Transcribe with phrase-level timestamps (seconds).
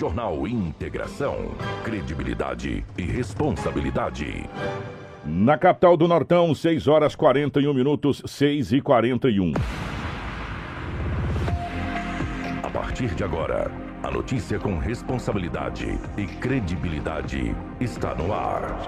[0.00, 1.50] Jornal Integração.
[1.84, 4.48] Credibilidade e responsabilidade.
[5.26, 9.52] Na capital do Nortão, 6 horas 41 minutos, 6 e 41.
[12.62, 13.70] A partir de agora,
[14.02, 18.78] a notícia com responsabilidade e credibilidade está no ar.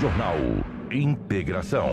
[0.00, 0.38] Jornal
[0.90, 1.92] Integração.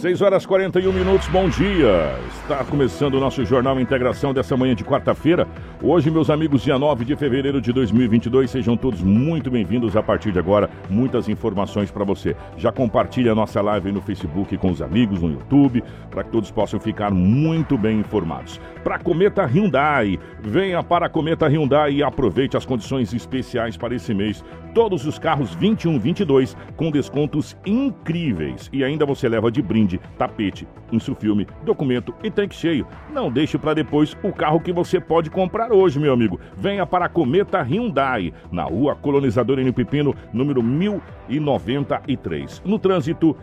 [0.00, 2.16] 6 horas 41 minutos, bom dia.
[2.40, 5.44] Está começando o nosso Jornal Integração dessa manhã de quarta-feira.
[5.82, 10.30] Hoje, meus amigos, dia 9 de fevereiro de 2022, sejam todos muito bem-vindos a partir
[10.30, 10.70] de agora.
[10.88, 12.36] Muitas informações para você.
[12.56, 16.52] Já compartilhe a nossa live no Facebook com os amigos, no YouTube, para que todos
[16.52, 18.60] possam ficar muito bem informados.
[18.84, 24.14] Para Cometa Hyundai, venha para a Cometa Hyundai e aproveite as condições especiais para esse
[24.14, 24.44] mês.
[24.72, 29.87] Todos os carros 21, 22 com descontos incríveis e ainda você leva de brinde
[30.18, 32.86] tapete, insufilme, documento e tanque cheio.
[33.10, 36.38] Não deixe para depois o carro que você pode comprar hoje, meu amigo.
[36.54, 39.72] Venha para a Cometa Hyundai, na rua Colonizador N.
[39.72, 42.60] Pepino, número 1093.
[42.66, 43.34] No trânsito,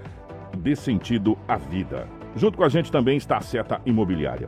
[0.57, 2.07] dê sentido à vida.
[2.35, 4.47] Junto com a gente também está a Seta Imobiliária.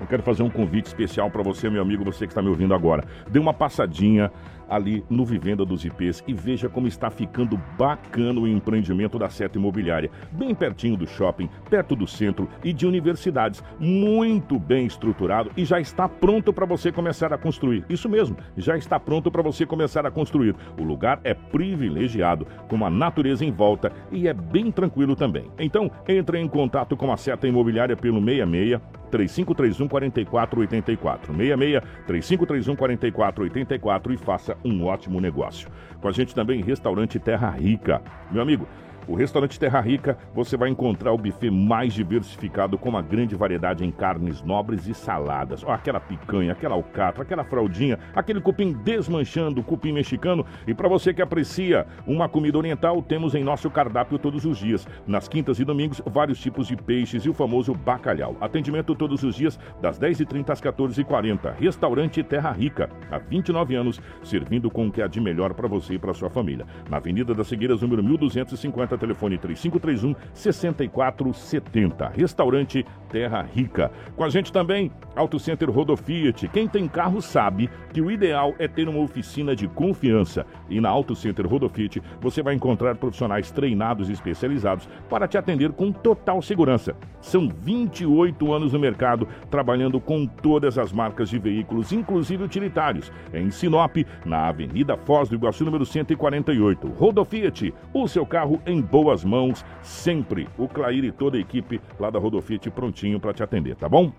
[0.00, 2.74] Eu quero fazer um convite especial para você, meu amigo, você que está me ouvindo
[2.74, 3.02] agora.
[3.30, 4.30] Dê uma passadinha
[4.68, 9.58] ali no Vivenda dos IPs e veja como está ficando bacana o empreendimento da Seta
[9.58, 10.10] Imobiliária.
[10.32, 13.62] Bem pertinho do shopping, perto do centro e de universidades.
[13.78, 17.84] Muito bem estruturado e já está pronto para você começar a construir.
[17.88, 20.54] Isso mesmo, já está pronto para você começar a construir.
[20.78, 25.50] O lugar é privilegiado, com a natureza em volta e é bem tranquilo também.
[25.58, 28.80] Então, entre em contato com a Seta Imobiliária pelo 66
[29.10, 31.34] 3531 4484.
[31.34, 35.68] 66 3531 4484 e faça um ótimo negócio.
[36.00, 38.02] Com a gente também, Restaurante Terra Rica.
[38.30, 38.66] Meu amigo,
[39.08, 43.84] o restaurante Terra Rica, você vai encontrar o buffet mais diversificado com uma grande variedade
[43.84, 45.62] em carnes nobres e saladas.
[45.64, 50.44] Ó, aquela picanha, aquela alcatra, aquela fraldinha, aquele cupim desmanchando, cupim mexicano.
[50.66, 54.86] E para você que aprecia uma comida oriental, temos em nosso cardápio todos os dias.
[55.06, 58.36] Nas quintas e domingos, vários tipos de peixes e o famoso bacalhau.
[58.40, 61.54] Atendimento todos os dias, das 10h30 às 14h40.
[61.58, 65.94] Restaurante Terra Rica, há 29 anos, servindo com o que há de melhor para você
[65.94, 66.66] e para sua família.
[66.90, 72.08] Na Avenida das Segueiras, número 1250, telefone 3531 6470.
[72.08, 73.90] Restaurante Terra Rica.
[74.14, 76.48] Com a gente também, Auto Center Rodofiat.
[76.48, 80.44] Quem tem carro sabe que o ideal é ter uma oficina de confiança.
[80.68, 85.72] E na Auto Center Rodofiat você vai encontrar profissionais treinados e especializados para te atender
[85.72, 86.94] com total segurança.
[87.20, 93.10] São 28 anos no mercado, trabalhando com todas as marcas de veículos, inclusive utilitários.
[93.32, 96.86] Em Sinop, na Avenida Foz do Iguaçu, número 148.
[96.88, 100.48] Rodofiat, o seu carro em boas mãos, sempre.
[100.56, 104.12] O Clair e toda a equipe lá da Rodofiat prontinho para te atender, tá bom?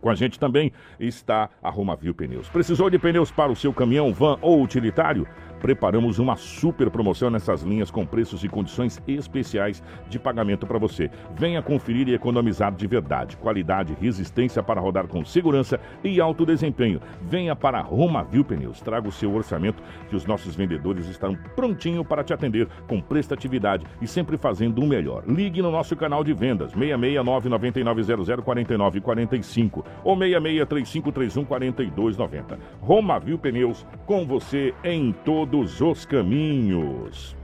[0.00, 2.48] Com a gente também está a Romavil Pneus.
[2.48, 5.26] Precisou de pneus para o seu caminhão, van ou utilitário?
[5.60, 11.10] Preparamos uma super promoção nessas linhas com preços e condições especiais de pagamento para você.
[11.34, 13.36] Venha conferir e economizar de verdade.
[13.36, 17.00] Qualidade, resistência para rodar com segurança e alto desempenho.
[17.22, 18.80] Venha para Romavil Pneus.
[18.80, 23.84] Traga o seu orçamento que os nossos vendedores estão prontinho para te atender com prestatividade
[24.00, 25.24] e sempre fazendo o melhor.
[25.26, 32.58] Ligue no nosso canal de vendas 669 9900 4945 ou 663531 4290.
[32.80, 35.12] Romavil Pneus com você em
[35.50, 37.34] todos os caminhos.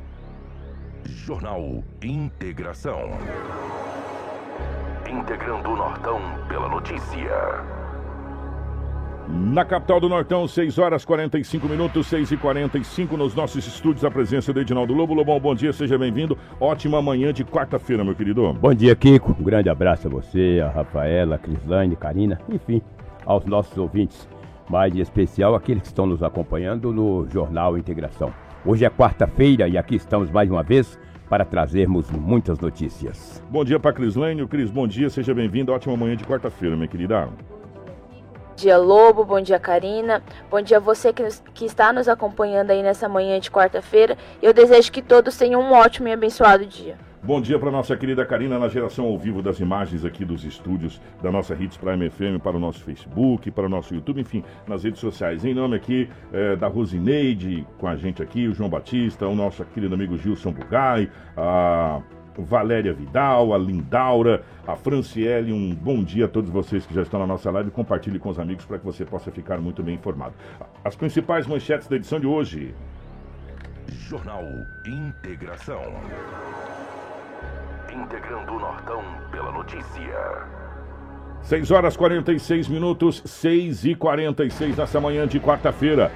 [1.07, 3.11] Jornal Integração.
[5.11, 7.31] Integrando o Nortão pela notícia.
[9.27, 14.11] Na capital do Nortão, 6 horas 45 minutos, 6 e 45 nos nossos estúdios, a
[14.11, 15.15] presença do Edinaldo Lobo.
[15.15, 16.37] Lobão, bom dia, seja bem-vindo.
[16.61, 18.53] Ótima manhã de quarta-feira, meu querido.
[18.53, 19.35] Bom dia, Kiko.
[19.41, 22.83] Um grande abraço a você, a Rafaela, a Crislane, Karina, enfim,
[23.25, 24.29] aos nossos ouvintes.
[24.69, 28.33] Mais em especial aqueles que estão nos acompanhando no Jornal Integração.
[28.65, 33.43] Hoje é quarta-feira e aqui estamos mais uma vez para trazermos muitas notícias.
[33.51, 34.47] Bom dia para Crislane.
[34.47, 35.73] Cris, bom dia, seja bem-vindo.
[35.73, 37.27] Ótima manhã de quarta-feira, minha querida.
[37.27, 39.25] Bom dia, Lobo.
[39.25, 40.23] Bom dia, Karina.
[40.51, 44.17] Bom dia a você que, que está nos acompanhando aí nessa manhã de quarta-feira.
[44.41, 46.97] Eu desejo que todos tenham um ótimo e abençoado dia.
[47.25, 51.01] Bom dia para nossa querida Karina na geração ao vivo das imagens aqui dos estúdios
[51.23, 54.85] da nossa Hits Prime FM para o nosso Facebook, para o nosso YouTube, enfim, nas
[54.85, 55.43] redes sociais.
[55.43, 59.65] Em nome aqui eh, da Rosineide com a gente aqui, o João Batista, o nosso
[59.65, 62.03] querido amigo Gilson Bugai, a
[62.37, 65.51] Valéria Vidal, a Lindaura, a Franciele.
[65.51, 67.71] Um bom dia a todos vocês que já estão na nossa live.
[67.71, 70.35] Compartilhe com os amigos para que você possa ficar muito bem informado.
[70.85, 72.75] As principais manchetes da edição de hoje.
[73.89, 74.45] Jornal
[74.87, 75.81] Integração.
[77.95, 80.19] Integrando o Nortão pela notícia.
[81.43, 86.11] 6 horas 46 minutos, 6 e 46 nessa manhã de quarta-feira.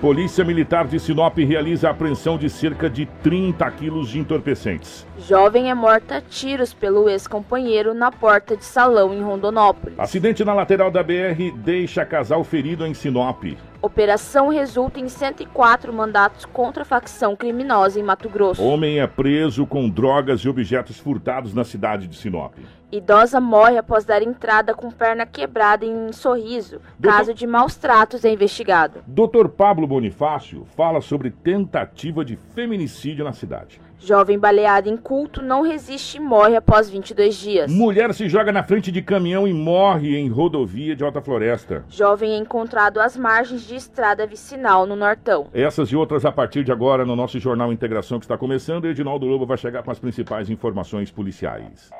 [0.00, 5.06] Polícia Militar de Sinop realiza a apreensão de cerca de 30 quilos de entorpecentes.
[5.18, 9.98] Jovem é morta a tiros pelo ex-companheiro na porta de salão em Rondonópolis.
[9.98, 13.44] Acidente na lateral da BR deixa casal ferido em Sinop.
[13.82, 18.62] Operação resulta em 104 mandatos contra a facção criminosa em Mato Grosso.
[18.62, 22.54] Homem é preso com drogas e objetos furtados na cidade de Sinop.
[22.92, 26.78] Idosa morre após dar entrada com perna quebrada em Sorriso.
[26.96, 29.02] Doutor- Caso de maus tratos é investigado.
[29.04, 29.48] Dr.
[29.48, 33.80] Pablo Bonifácio fala sobre tentativa de feminicídio na cidade.
[34.04, 37.72] Jovem baleado em culto não resiste e morre após 22 dias.
[37.72, 41.84] Mulher se joga na frente de caminhão e morre em rodovia de Alta Floresta.
[41.88, 45.46] Jovem é encontrado às margens de estrada vicinal no Nortão.
[45.54, 48.86] Essas e outras a partir de agora no nosso Jornal Integração que está começando.
[48.86, 51.90] Edinaldo Lobo vai chegar com as principais informações policiais.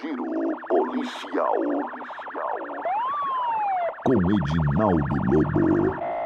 [0.00, 0.24] Giro
[0.68, 1.54] policial.
[4.06, 4.96] Com Edinaldo
[5.30, 6.17] Lobo.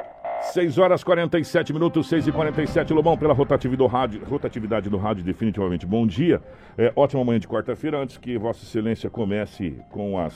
[0.50, 5.22] 6 horas 47 minutos, 6 e 47 Lobão, pela rotatividade do rádio, rotatividade do rádio,
[5.22, 6.42] definitivamente bom dia.
[6.76, 10.34] É, ótima manhã de quarta-feira, antes que Vossa Excelência comece com as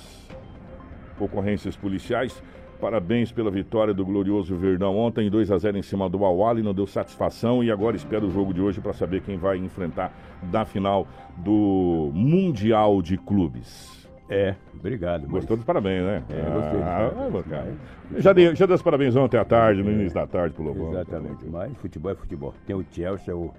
[1.19, 2.41] ocorrências policiais.
[2.81, 6.73] Parabéns pela vitória do glorioso Verdão ontem, 2 a 0 em cima do Awali, não
[6.73, 10.13] deu satisfação e agora espera o jogo de hoje para saber quem vai enfrentar
[10.53, 11.07] na final
[11.37, 13.96] do Mundial de Clubes.
[14.29, 15.23] É, obrigado.
[15.23, 16.23] mas- Gostou dos parabéns, né?
[16.31, 16.83] É, gostei.
[16.83, 18.19] Ah, ah.
[18.19, 20.91] Já dei, já dei os parabéns ontem à tarde, no início da tarde pro Lobão.
[20.91, 21.45] Exatamente.
[21.49, 22.55] Mas futebol é futebol.
[22.67, 23.53] Tem o Chelsea, o,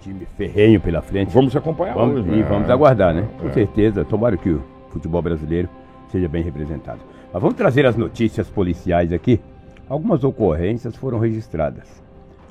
[0.00, 1.32] time ferrenho pela frente.
[1.32, 2.42] Vamos acompanhar Vamos, hoje, e né?
[2.48, 3.28] vamos aguardar, né?
[3.40, 3.52] Com É.
[3.52, 4.04] certeza.
[4.04, 5.68] Tomara que o futebol brasileiro
[6.08, 7.00] seja bem representado.
[7.32, 9.40] Mas vamos trazer as notícias policiais aqui.
[9.88, 12.02] Algumas ocorrências foram registradas.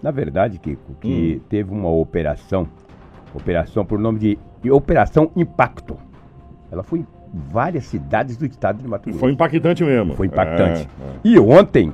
[0.04, 1.46] Na verdade, Kiko, que Hum.
[1.50, 2.68] teve uma operação,
[3.34, 4.40] operação por nome de,
[4.72, 5.96] Operação Impacto.
[6.72, 7.06] Ela foi
[7.36, 9.20] várias cidades do estado de Mato Grosso.
[9.20, 10.14] Foi impactante mesmo.
[10.16, 10.88] Foi impactante.
[11.02, 11.14] É, é.
[11.24, 11.92] E ontem,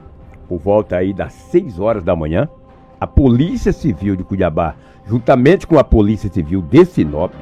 [0.47, 2.47] por volta aí das 6 horas da manhã,
[2.99, 7.33] a Polícia Civil de Cuiabá, juntamente com a Polícia Civil de Sinop,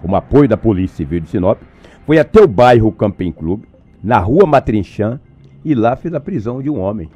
[0.00, 1.58] com o apoio da Polícia Civil de Sinop,
[2.06, 3.66] foi até o bairro Camping Clube,
[4.02, 5.20] na rua Matrinchã,
[5.64, 7.10] e lá fez a prisão de um homem.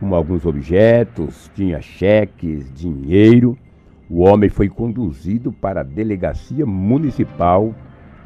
[0.00, 3.56] Com alguns objetos, tinha cheques, dinheiro.
[4.08, 7.74] O homem foi conduzido para a Delegacia Municipal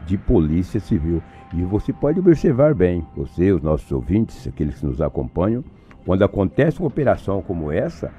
[0.07, 1.23] de Polícia Civil.
[1.53, 5.65] E você pode observar bem, você, os nossos ouvintes, aqueles que nos acompanham,
[6.05, 8.11] quando acontece uma operação como essa,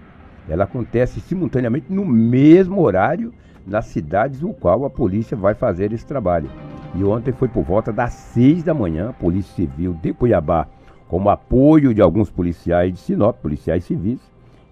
[0.50, 3.34] ela acontece simultaneamente no mesmo horário
[3.66, 6.50] nas cidades no qual a polícia vai fazer esse trabalho.
[6.96, 10.68] E ontem foi por volta das seis da manhã, a Polícia Civil de Cuiabá,
[11.08, 14.20] com o apoio de alguns policiais de Sinop, policiais civis,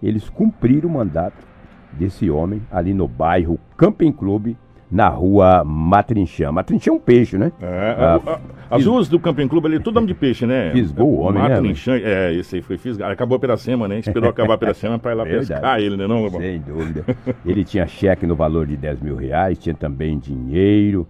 [0.01, 1.47] eles cumpriram o mandato
[1.93, 4.57] desse homem ali no bairro Camping Clube,
[4.91, 6.51] na rua Matrinchã.
[6.51, 7.51] Matrinchã é um peixe, né?
[7.61, 8.39] É, Ah, a- a-
[8.75, 10.71] as ruas do Camping Clube ali, tudo nome de peixe, né?
[10.71, 13.11] Fisgou o homem, né, mas- Ninchã, É, esse aí foi fisgado.
[13.11, 13.99] Acabou a Piracema, né?
[13.99, 15.47] Esperou acabar a Piracema pra ir lá Verdade.
[15.47, 16.07] pescar ele, né?
[16.07, 16.39] Não, Lobão?
[16.41, 17.03] Sem dúvida.
[17.45, 21.07] Ele tinha cheque no valor de 10 mil reais, tinha também dinheiro.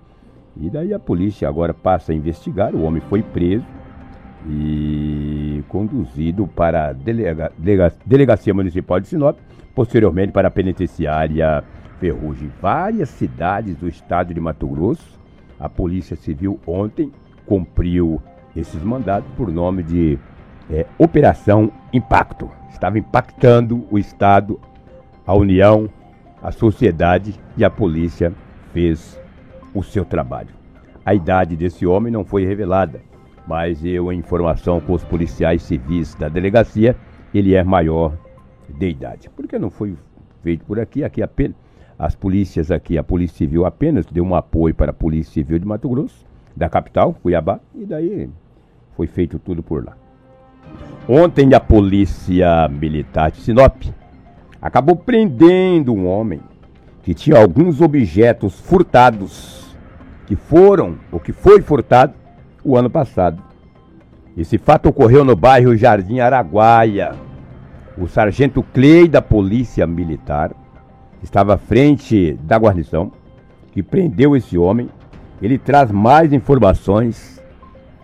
[0.60, 2.76] E daí a polícia agora passa a investigar.
[2.76, 3.64] O homem foi preso
[4.50, 9.38] e conduzido para a delega- delega- Delegacia Municipal de Sinop,
[9.76, 11.64] posteriormente para a penitenciária
[12.00, 12.52] Ferrugem.
[12.62, 15.20] Várias cidades do estado de Mato Grosso,
[15.60, 17.12] a Polícia Civil ontem
[17.46, 18.22] cumpriu
[18.56, 20.18] esses mandados por nome de
[20.70, 22.50] é, Operação Impacto.
[22.70, 24.60] Estava impactando o Estado,
[25.26, 25.90] a União,
[26.42, 28.34] a sociedade e a polícia
[28.72, 29.20] fez
[29.74, 30.50] o seu trabalho.
[31.06, 33.02] A idade desse homem não foi revelada,
[33.48, 36.96] mas eu, em informação com os policiais civis da delegacia,
[37.34, 38.14] ele é maior
[38.70, 39.30] de idade.
[39.36, 39.98] Porque não foi
[40.44, 41.56] feito por aqui, aqui apenas.
[42.00, 45.66] As polícias aqui, a Polícia Civil apenas deu um apoio para a Polícia Civil de
[45.66, 46.26] Mato Grosso,
[46.56, 48.30] da capital, Cuiabá, e daí
[48.96, 49.98] foi feito tudo por lá.
[51.10, 53.84] Ontem a Polícia Militar de Sinop
[54.62, 56.40] acabou prendendo um homem
[57.04, 59.76] que tinha alguns objetos furtados
[60.26, 62.14] que foram ou que foi furtado
[62.64, 63.44] o ano passado.
[64.38, 67.14] Esse fato ocorreu no bairro Jardim Araguaia.
[67.98, 70.56] O sargento Clay da Polícia Militar
[71.24, 73.12] estava à frente da guarnição
[73.72, 74.90] que prendeu esse homem.
[75.42, 77.42] Ele traz mais informações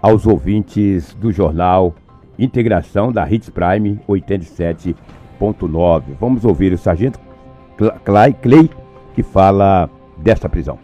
[0.02, 1.94] aos ouvintes do jornal
[2.38, 6.04] Integração da Hits Prime 87.9.
[6.20, 7.20] Vamos ouvir o sargento
[7.78, 8.70] Cla- Clay, Clay
[9.14, 10.78] que fala dessa prisão?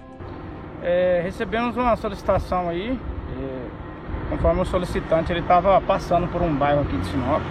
[0.82, 2.98] É, recebemos uma solicitação aí,
[3.40, 7.42] é, conforme o solicitante ele estava passando por um bairro aqui de Sinop,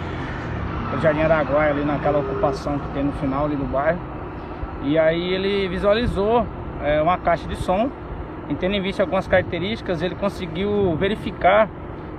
[0.95, 3.99] o Jardim Araguaia, ali naquela ocupação que tem no final ali do bairro.
[4.83, 6.45] E aí ele visualizou
[6.83, 7.89] é, uma caixa de som,
[8.49, 11.69] e tendo em vista algumas características, ele conseguiu verificar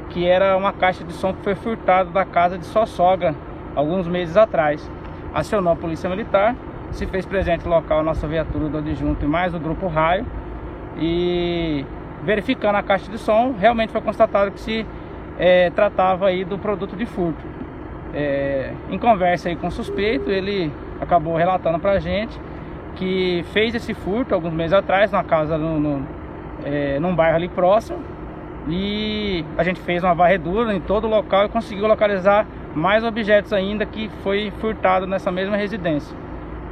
[0.08, 3.34] que era uma caixa de som que foi furtada da casa de sua sogra
[3.74, 4.90] alguns meses atrás.
[5.34, 6.54] Acionou a polícia militar,
[6.90, 10.26] se fez presente no local a nossa viatura do adjunto e mais o grupo raio
[10.98, 11.84] e
[12.22, 14.86] verificando a caixa de som, realmente foi constatado que se
[15.38, 17.42] é, tratava aí do produto de furto.
[18.14, 22.38] É, em conversa aí com o suspeito, ele acabou relatando pra gente
[22.96, 26.06] que fez esse furto alguns meses atrás, numa casa no, no,
[26.64, 27.98] é, num bairro ali próximo.
[28.68, 33.52] E a gente fez uma varredura em todo o local e conseguiu localizar mais objetos
[33.52, 36.16] ainda que foi furtado nessa mesma residência.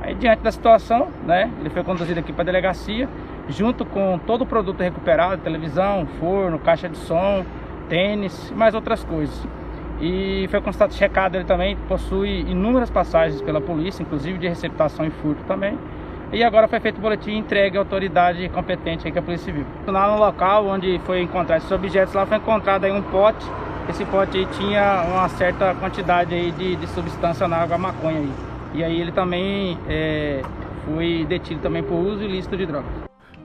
[0.01, 3.09] Aí diante da situação, né, ele foi conduzido aqui para a delegacia,
[3.49, 7.45] junto com todo o produto recuperado, televisão, forno, caixa de som,
[7.89, 9.47] tênis e mais outras coisas.
[10.01, 15.11] E foi constatado, checado, ele também possui inúmeras passagens pela polícia, inclusive de receptação e
[15.11, 15.77] furto também.
[16.33, 19.47] E agora foi feito o boletim entregue à autoridade competente aí, que é a Polícia
[19.47, 19.67] Civil.
[19.87, 23.45] Lá no local onde foi encontrado esses objetos, lá foi encontrado aí um pote.
[23.89, 28.31] Esse pote aí tinha uma certa quantidade aí de, de substância na água maconha aí.
[28.75, 30.41] E aí ele também é,
[30.85, 32.91] foi detido também por uso ilícito de drogas.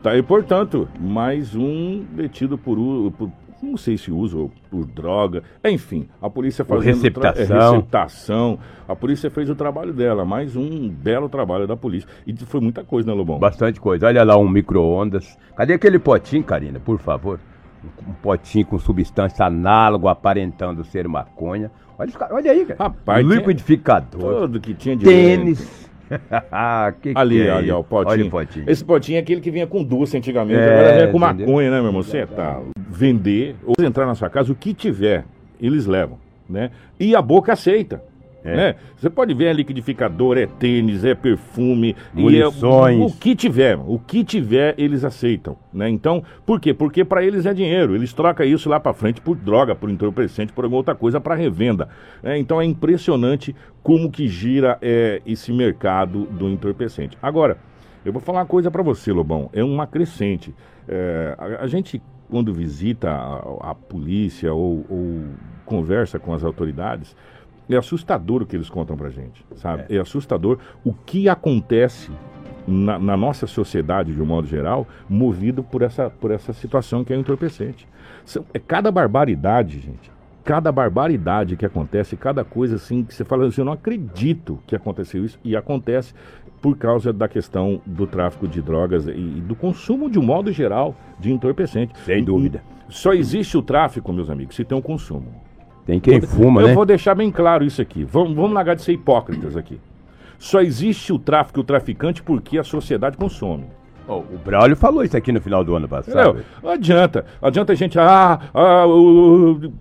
[0.03, 2.77] Tá aí, portanto, mais um detido por,
[3.17, 3.31] por
[3.61, 7.57] não sei se uso por droga, enfim, a polícia fazendo receptação.
[7.57, 8.59] É, receptação.
[8.87, 12.07] A polícia fez o trabalho dela, mais um belo trabalho da polícia.
[12.25, 13.39] E foi muita coisa, né, Lobão?
[13.39, 14.07] Bastante coisa.
[14.07, 15.37] Olha lá um micro-ondas.
[15.55, 17.39] Cadê aquele potinho, Karina, por favor?
[18.07, 21.71] Um potinho com substância análoga, aparentando ser maconha.
[21.97, 22.83] Olha, olha aí, cara.
[22.83, 24.41] Rapaz, liquidificador.
[24.41, 25.89] Tudo que tinha de Tênis.
[27.01, 28.11] Que ali, que é ali, ó, o potinho.
[28.11, 28.65] Olha o potinho.
[28.67, 31.47] Esse potinho é aquele que vinha com doce antigamente, é, agora vem com entendeu?
[31.47, 32.03] maconha, né, meu irmão?
[32.03, 35.25] Você tá vender ou entrar na sua casa, o que tiver,
[35.61, 36.17] eles levam,
[36.49, 36.71] né?
[36.99, 38.03] E a boca aceita.
[38.45, 38.55] É.
[38.55, 38.75] Né?
[38.95, 43.01] Você pode ver é liquidificador, é tênis, é perfume, munições.
[43.01, 45.89] É, o que tiver, o que tiver eles aceitam, né?
[45.89, 46.71] Então, por quê?
[46.71, 50.53] Porque para eles é dinheiro, eles trocam isso lá para frente por droga, por entorpecente,
[50.53, 51.89] por alguma outra coisa para revenda.
[52.21, 52.37] Né?
[52.37, 57.17] Então é impressionante como que gira é, esse mercado do entorpecente.
[57.19, 57.57] Agora,
[58.05, 60.53] eu vou falar uma coisa para você, Lobão, é uma crescente.
[60.87, 61.99] É, a, a, gente
[62.29, 65.23] quando visita a, a polícia ou, ou
[65.65, 67.15] conversa com as autoridades
[67.73, 69.85] é assustador o que eles contam pra gente, sabe?
[69.89, 72.11] É, é assustador o que acontece
[72.67, 77.13] na, na, nossa sociedade, de um modo geral, movido por essa, por essa situação que
[77.13, 77.87] é entorpecente.
[78.53, 80.11] É cada barbaridade, gente.
[80.43, 84.75] Cada barbaridade que acontece, cada coisa assim que você fala assim, eu não acredito que
[84.75, 85.39] aconteceu isso.
[85.43, 86.13] E acontece
[86.61, 90.51] por causa da questão do tráfico de drogas e, e do consumo, de um modo
[90.51, 91.97] geral, de entorpecente.
[91.99, 92.63] Sem dúvida.
[92.89, 95.44] Só existe o tráfico, meus amigos, se tem um consumo.
[95.85, 96.71] Tem quem vou, fuma, eu né?
[96.71, 98.03] Eu vou deixar bem claro isso aqui.
[98.03, 99.79] Vamos, vamos largar de ser hipócritas aqui.
[100.37, 103.65] Só existe o tráfico e o traficante porque a sociedade consome.
[104.07, 106.43] Oh, o Braulio falou isso aqui no final do ano passado.
[106.61, 107.25] Não, adianta.
[107.41, 107.97] Adianta a gente.
[107.99, 109.73] Ah, ah, ou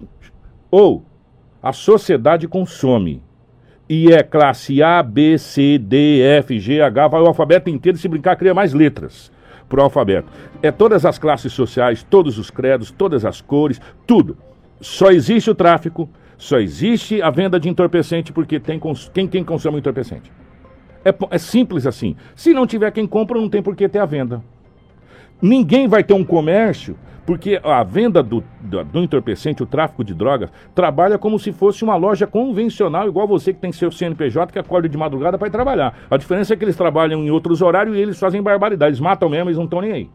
[0.71, 1.03] oh,
[1.63, 3.23] a sociedade consome.
[3.89, 8.09] E é classe A, B, C, D, F, G, H, vai o alfabeto inteiro, se
[8.09, 9.31] brincar, cria mais letras
[9.69, 10.29] para o alfabeto.
[10.63, 14.39] É todas as classes sociais, todos os credos, todas as cores, tudo.
[14.81, 18.81] Só existe o tráfico, só existe a venda de entorpecente porque tem
[19.13, 20.33] quem, quem consome entorpecente.
[21.05, 22.17] É, é simples assim.
[22.35, 24.43] Se não tiver quem compra, não tem por que ter a venda.
[25.41, 30.13] Ninguém vai ter um comércio porque a venda do, do, do, entorpecente, o tráfico de
[30.13, 34.59] drogas, trabalha como se fosse uma loja convencional, igual você que tem seu CNPJ que
[34.59, 35.97] acorda de madrugada para trabalhar.
[36.11, 38.91] A diferença é que eles trabalham em outros horários e eles fazem barbaridade.
[38.91, 40.11] Eles matam mesmo, eles não estão nem aí.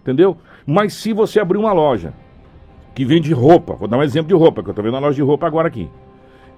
[0.00, 0.36] Entendeu?
[0.64, 2.12] Mas se você abrir uma loja
[2.94, 5.16] que vende roupa, vou dar um exemplo de roupa, que eu estou vendo uma loja
[5.16, 5.90] de roupa agora aqui,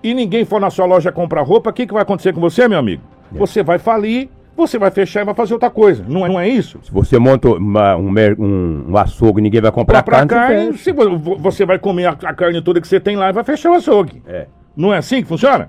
[0.02, 2.68] e ninguém for na sua loja comprar roupa, o que, que vai acontecer com você,
[2.68, 3.02] meu amigo?
[3.34, 3.38] É.
[3.38, 6.02] Você vai falir você vai fechar e vai fazer outra coisa.
[6.08, 6.80] Não é, não é isso?
[6.82, 10.92] Se você monta uma, um, um, um açougue e ninguém vai comprar carne, carne você,
[11.38, 13.74] você vai comer a, a, carne toda que você tem lá e vai fechar o
[13.74, 14.22] açougue.
[14.26, 14.46] É.
[14.74, 15.68] Não é assim que funciona?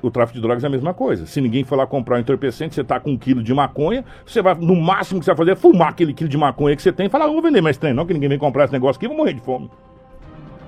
[0.00, 1.26] O tráfico de drogas é a mesma coisa.
[1.26, 4.40] Se ninguém for lá comprar um entorpecente, você tá com um quilo de maconha, você
[4.40, 6.92] vai, no máximo que você vai fazer é fumar aquele quilo de maconha que você
[6.92, 8.98] tem e falar, ah, vou vender mais trem, não, que ninguém vem comprar esse negócio
[8.98, 9.68] aqui, vou morrer de fome.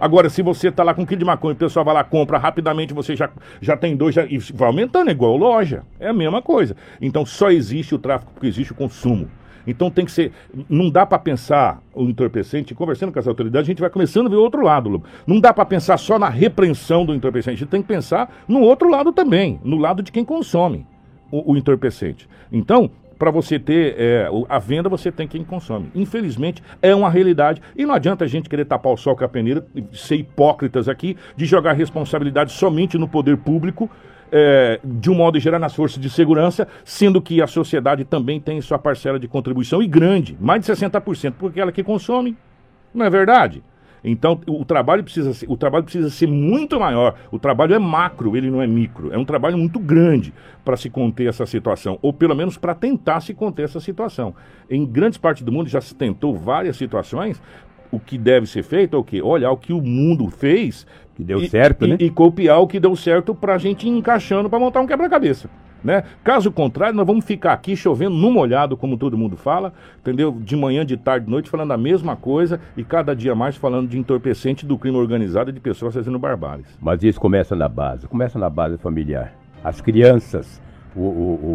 [0.00, 2.38] Agora, se você tá lá com um quilo de maconha, o pessoal vai lá, compra
[2.38, 3.28] rapidamente, você já,
[3.60, 5.82] já tem dois, já, e vai aumentando, é igual loja.
[6.00, 6.74] É a mesma coisa.
[7.00, 9.28] Então só existe o tráfico porque existe o consumo.
[9.66, 10.32] Então tem que ser.
[10.68, 14.30] Não dá para pensar o entorpecente, conversando com as autoridades, a gente vai começando a
[14.30, 15.02] ver o outro lado.
[15.26, 18.60] Não dá para pensar só na repreensão do entorpecente, a gente tem que pensar no
[18.60, 20.86] outro lado também, no lado de quem consome
[21.30, 22.28] o, o entorpecente.
[22.52, 22.90] Então,
[23.20, 25.90] para você ter é, a venda, você tem quem consome.
[25.94, 27.60] Infelizmente, é uma realidade.
[27.76, 29.62] E não adianta a gente querer tapar o sol com a peneira,
[29.92, 33.90] ser hipócritas aqui, de jogar responsabilidade somente no poder público,
[34.32, 38.60] é, de um modo geral nas forças de segurança, sendo que a sociedade também tem
[38.60, 42.36] sua parcela de contribuição e grande, mais de 60%, porque ela que consome.
[42.94, 43.62] Não é verdade?
[44.02, 47.14] Então o trabalho precisa ser, o trabalho precisa ser muito maior.
[47.30, 49.12] O trabalho é macro, ele não é micro.
[49.12, 50.32] É um trabalho muito grande
[50.64, 54.34] para se conter essa situação, ou pelo menos para tentar se conter essa situação.
[54.70, 57.40] Em grandes partes do mundo já se tentou várias situações.
[57.92, 59.20] O que deve ser feito é o quê?
[59.20, 60.86] Olhar o que o mundo fez
[61.20, 61.96] Que deu e- certo, e- né?
[62.00, 65.48] E copiar o que deu certo para a gente ir encaixando para montar um quebra-cabeça.
[65.82, 66.04] Né?
[66.22, 70.30] Caso contrário, nós vamos ficar aqui chovendo no molhado, como todo mundo fala, entendeu?
[70.30, 73.88] De manhã, de tarde, de noite, falando a mesma coisa e cada dia mais falando
[73.88, 76.66] de entorpecente do crime organizado e de pessoas fazendo barbáries.
[76.80, 79.32] Mas isso começa na base, começa na base familiar.
[79.64, 80.60] As crianças,
[80.96, 81.04] o, o,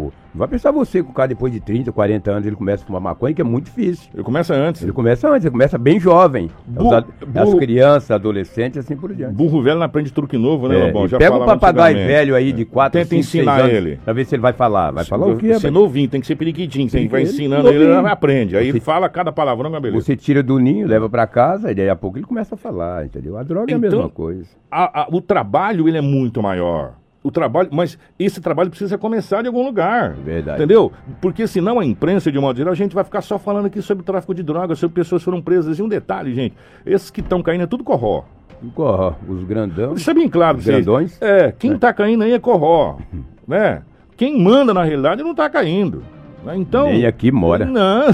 [0.08, 2.86] o- Vai pensar você que o cara depois de 30, 40 anos ele começa a
[2.86, 4.10] fumar maconha, que é muito difícil.
[4.14, 4.82] Ele começa antes.
[4.84, 6.52] Ele começa antes, ele começa bem jovem.
[6.68, 9.34] Bu- Os ad- As bu- crianças, adolescentes, assim por diante.
[9.34, 11.08] Burro velho não aprende truque novo, né, É, Lobão?
[11.08, 14.00] Já pega um papagaio velho aí de 4, Tenta 5, ensinar 6 anos, ele.
[14.04, 14.92] Pra ver se ele vai falar.
[14.92, 15.48] Vai falar o quê?
[15.48, 15.74] Ser rapaz?
[15.74, 16.90] novinho, tem que ser periquitinho.
[16.90, 18.00] Você vai Ele- ensinando ele, novinho.
[18.00, 18.58] ele aprende.
[18.58, 20.04] Aí Você- fala cada palavrão, meu beleza.
[20.04, 23.06] Você tira do ninho, leva pra casa, e daí a pouco ele começa a falar,
[23.06, 23.38] entendeu?
[23.38, 24.50] A droga é a Então- mesma coisa.
[24.70, 26.96] a- a- o trabalho ele é muito maior.
[27.26, 30.14] O trabalho, mas esse trabalho precisa começar de algum lugar.
[30.14, 30.60] Verdade.
[30.60, 30.92] Entendeu?
[31.20, 34.04] Porque senão a imprensa, de modo geral, a gente vai ficar só falando aqui sobre
[34.04, 35.80] tráfico de drogas, sobre pessoas que foram presas.
[35.80, 36.56] E um detalhe, gente,
[36.86, 38.26] esses que estão caindo é tudo corró.
[38.76, 39.96] Corró, os grandão.
[39.96, 40.60] Isso é bem claro.
[40.60, 41.20] Os grandões?
[41.20, 42.98] É, quem tá caindo aí é corró.
[43.48, 43.82] né?
[44.16, 46.04] Quem manda, na realidade, não tá caindo.
[46.44, 46.56] né?
[46.56, 47.66] Então, Nem aqui mora.
[47.66, 48.06] Não,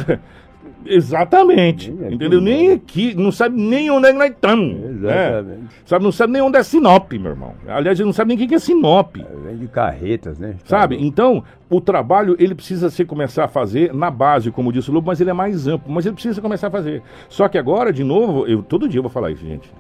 [0.86, 1.92] exatamente.
[1.92, 2.42] Nem aqui entendeu?
[2.42, 4.76] Nem aqui, não sabe nem onde é que nós estamos.
[4.76, 4.90] né?
[4.90, 5.76] Exatamente.
[5.86, 7.54] Sabe, não sabe nem onde é Sinop, meu irmão.
[7.68, 9.16] Aliás, ele não sabe nem quem que é Sinop.
[9.44, 10.56] Vem de carretas, né?
[10.66, 10.98] Sabe?
[11.00, 15.08] Então, o trabalho ele precisa se começar a fazer na base, como disse o Lobo,
[15.08, 17.02] mas ele é mais amplo, mas ele precisa começar a fazer.
[17.30, 19.72] Só que agora, de novo, eu todo dia eu vou falar isso, gente.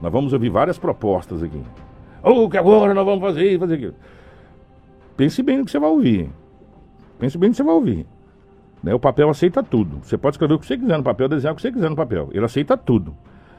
[0.00, 1.60] Nós vamos ouvir várias propostas aqui.
[2.22, 3.94] Ou que agora nós vamos fazer fazer aquilo.
[5.16, 6.30] Pense bem no que você vai ouvir.
[7.18, 8.06] Pense bem no que você vai ouvir.
[8.82, 8.94] Né?
[8.94, 10.00] O papel aceita tudo.
[10.02, 11.96] Você pode escrever o que você quiser no papel, desenhar o que você quiser no
[11.96, 12.28] papel.
[12.32, 13.14] Ele aceita tudo.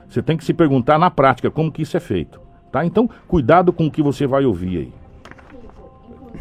[0.08, 2.42] Você tem que se perguntar na prática como que isso é feito.
[2.72, 2.86] Tá?
[2.86, 4.94] Então, cuidado com o que você vai ouvir aí.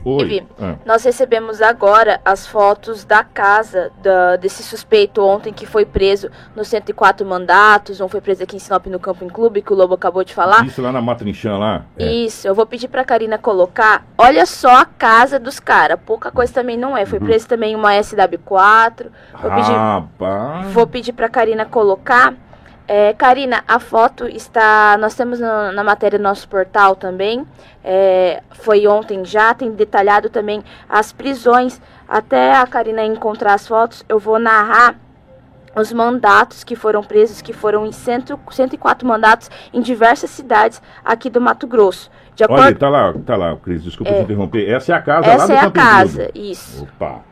[0.04, 0.24] Oi.
[0.24, 0.74] Vivi, Ah.
[0.84, 6.64] nós recebemos agora as fotos da casa da- desse suspeito ontem que foi preso no
[6.64, 10.24] 104 mandatos, um foi preso aqui em Sinop no Camping Clube, que o Lobo acabou
[10.24, 10.66] de falar.
[10.66, 11.84] Isso lá na Matrinchã lá.
[11.98, 14.04] Isso, eu vou pedir pra Karina colocar.
[14.18, 15.98] Olha só a casa dos caras.
[16.04, 17.04] Pouca coisa também não é.
[17.06, 17.26] Foi Uhum.
[17.26, 19.10] preso também uma SW4.
[19.40, 20.66] Vou pedir, Rapaz.
[20.72, 22.34] vou pedir pra Karina colocar.
[22.86, 24.96] É, Karina, a foto está.
[24.98, 27.46] Nós temos na, na matéria do nosso portal também.
[27.82, 31.80] É, foi ontem já, tem detalhado também as prisões.
[32.08, 34.96] Até a Karina encontrar as fotos, eu vou narrar
[35.74, 41.30] os mandatos que foram presos, que foram em cento, 104 mandatos em diversas cidades aqui
[41.30, 42.10] do Mato Grosso.
[42.34, 44.68] De Olha, acordo, tá lá, tá lá, Cris, desculpa te interromper.
[44.68, 46.50] Essa é a casa lá essa do é a casa, Clube.
[46.50, 46.84] isso.
[46.84, 47.31] Opa.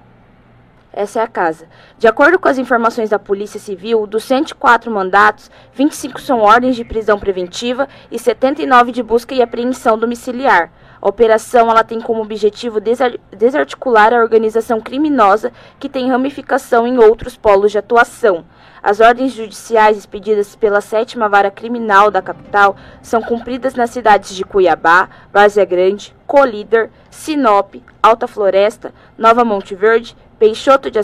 [0.93, 1.67] Essa é a casa.
[1.99, 6.85] De acordo com as informações da Polícia Civil, dos 104 mandatos, 25 são ordens de
[6.85, 10.73] prisão preventiva e 79 de busca e apreensão domiciliar.
[11.01, 16.99] A operação ela tem como objetivo desar- desarticular a organização criminosa que tem ramificação em
[16.99, 18.45] outros polos de atuação.
[18.83, 24.45] As ordens judiciais expedidas pela sétima vara criminal da capital são cumpridas nas cidades de
[24.45, 30.99] Cuiabá, Várzea Grande, Colíder, Sinop, Alta Floresta, Nova Monte Verde, Peixoto de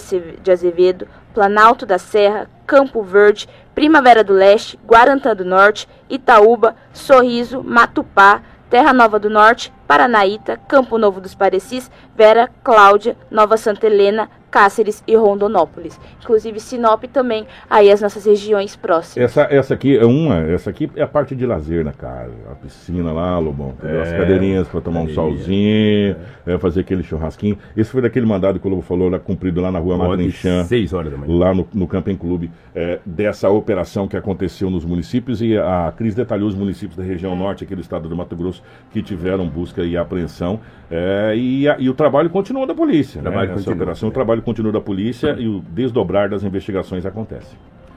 [0.50, 8.40] Azevedo, Planalto da Serra, Campo Verde, Primavera do Leste, Guarantã do Norte, Itaúba, Sorriso, Matupá,
[8.70, 15.02] Terra Nova do Norte, Paranaíta, Campo Novo dos Parecis, Vera, Cláudia, Nova Santa Helena, Cáceres
[15.06, 15.98] e Rondonópolis.
[16.22, 19.30] Inclusive Sinop também, aí as nossas regiões próximas.
[19.30, 22.32] Essa, essa aqui é uma, essa aqui é a parte de lazer na casa.
[22.50, 23.74] A piscina lá, Lobão.
[23.78, 24.02] entendeu?
[24.02, 27.58] As É, cadeirinhas pra tomar um solzinho, é, fazer aquele churrasquinho.
[27.76, 30.64] Esse foi daquele mandado que o Lobo falou, lá, cumprido lá na rua Matrinchã.
[30.64, 31.38] 6 horas da manhã.
[31.38, 36.14] lá no, no Camping Clube, é, dessa operação que aconteceu nos municípios e a Cris
[36.14, 39.82] detalhou os municípios da região norte aqui do estado do Mato Grosso que tiveram busca
[39.82, 43.18] e apreensão é, e, a- e o trabalho continua da polícia.
[43.18, 44.10] O trabalho né, continua, operação, é.
[44.10, 47.56] o trabalho continua da polícia e o desdobrar das investigações acontece.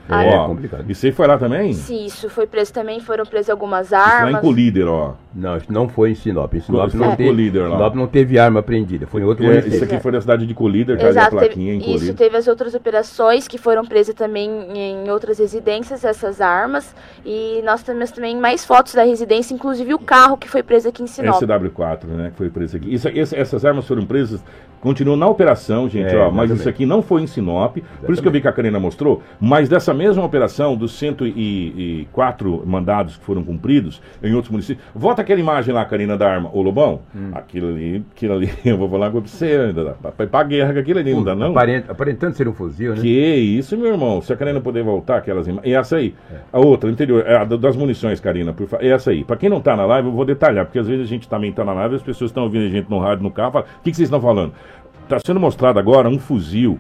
[0.10, 0.86] Ah, é, complicado.
[0.90, 1.74] E você foi lá também?
[1.74, 4.34] Sim, isso foi preso também, foram presas algumas isso armas.
[4.34, 5.14] lá em Colíder, ó.
[5.36, 6.54] Não, isso não foi em Sinop.
[6.56, 7.16] Em Sinop, não, é.
[7.16, 7.78] teve, Colíder lá.
[7.78, 9.76] Sinop não teve arma apreendida, foi em outro É, município.
[9.76, 12.00] isso aqui foi na cidade de Colíder, tá ali a Exato, plaquinha em teve, isso,
[12.00, 12.16] Colíder.
[12.16, 16.96] teve as outras operações que foram presas também em outras residências, essas armas.
[17.26, 21.04] E nós temos também mais fotos da residência, inclusive o carro que foi preso aqui
[21.04, 21.36] em Sinop.
[21.42, 22.94] SW4, né, que foi preso aqui.
[22.94, 24.44] Isso, esse- essas armas foram presas,
[24.82, 26.60] continuam na operação, gente, É, ó, mas exatamente.
[26.62, 29.22] isso aqui não foi em Sinop, por isso que eu vi que a Karina mostrou,
[29.40, 35.40] mas dessa mesma operação, dos 104 mandados que foram cumpridos em outros municípios, volta aquela
[35.40, 37.32] imagem lá, Karina, da arma, ô Lobão, Hum.
[37.34, 41.00] aquilo ali, aquilo ali, eu vou falar com você, ainda dá pra, guerra com aquilo
[41.00, 41.52] ali, não dá não?
[41.52, 43.02] Aparent- aparentando ser um fuzil, né?
[43.02, 44.22] Que isso, meu irmão.
[44.22, 45.72] Se a Karina puder voltar, aquelas imagens.
[45.72, 46.14] E essa aí.
[46.32, 46.38] É.
[46.54, 48.86] A outra, anterior, é a da- das munições, Karina, por favor.
[48.86, 49.24] Essa aí.
[49.24, 51.52] Pra quem não tá na live, eu vou detalhar, porque às vezes a gente também
[51.52, 53.84] tá na live, as pessoas estão ouvindo a gente no rádio, no carro, falam, o
[53.84, 54.54] que, que vocês estão falando?
[55.08, 56.78] Tá sendo mostrado agora um fuzil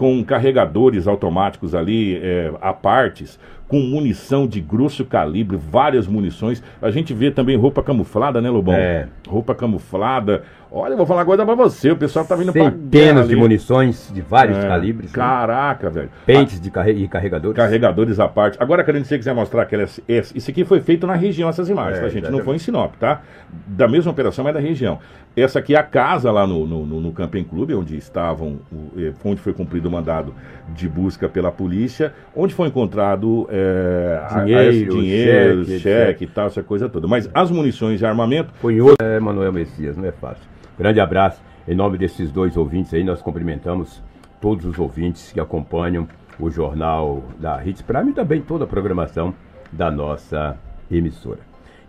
[0.00, 6.62] com carregadores automáticos ali, é, a partes, com munição de grosso calibre, várias munições.
[6.80, 8.74] A gente vê também roupa camuflada, né, Lobão?
[8.74, 9.06] É.
[9.28, 10.42] Roupa camuflada.
[10.72, 13.32] Olha, eu vou falar coisa pra você, o pessoal tá vindo pra guerra Centenas de
[13.34, 13.40] ali.
[13.42, 15.10] munições de vários É, calibres.
[15.10, 15.14] né?
[15.16, 16.08] Caraca, velho.
[16.24, 17.56] Pentes de carre- e carregadores.
[17.56, 18.56] Carregadores à parte.
[18.60, 19.82] Agora, querendo se você quiser mostrar aquela.
[19.82, 22.22] esse- Isso aqui foi feito na região, essas imagens, É, tá, gente?
[22.22, 22.44] Não exatamente.
[22.46, 23.20] foi em Sinop, tá?
[23.66, 24.98] Da mesma operação, mas da região.
[25.36, 28.58] Essa aqui é a casa lá no, no, no, Camping Clube, onde estavam,
[28.98, 30.34] eh, onde foi cumprido o mandado
[30.74, 36.26] de busca pela polícia, onde foi encontrado eh, a- a- Dinheiro, dinheiro cheque, cheque, e
[36.26, 37.06] tal, essa coisa toda.
[37.06, 38.96] Mas as munições e armamento, Foi outro.
[39.06, 40.42] É, Manuel Messias, não é fácil.
[40.78, 41.40] Grande abraço.
[41.68, 44.02] Em nome desses dois ouvintes aí, nós cumprimentamos
[44.40, 46.08] todos os ouvintes que acompanham
[46.40, 49.32] o jornal da Hits Prime e também toda a programação
[49.70, 50.56] da nossa
[50.90, 51.38] emissora.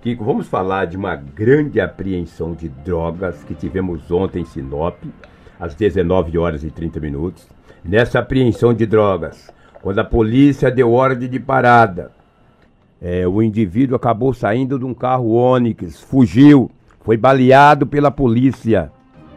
[0.02, 4.96] Kiko, vamos falar de uma grande apreensão de drogas que tivemos ontem em Sinop,
[5.60, 7.48] às 19 horas e 30 minutos.
[7.86, 12.12] Nessa apreensão de drogas, quando a polícia deu ordem de parada,
[13.00, 18.92] é, o indivíduo acabou saindo de um carro Onix, fugiu, foi baleado pela polícia.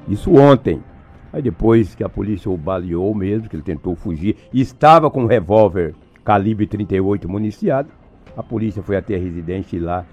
[0.09, 0.83] Isso ontem.
[1.31, 5.27] Aí depois que a polícia o baleou mesmo, que ele tentou fugir, estava com um
[5.27, 7.90] revólver calibre 38 municiado,
[8.35, 10.07] a polícia foi até a residência e lá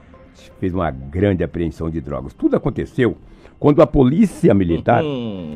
[0.60, 2.34] fez uma grande apreensão de drogas.
[2.34, 3.18] Tudo aconteceu
[3.60, 5.04] quando a polícia militar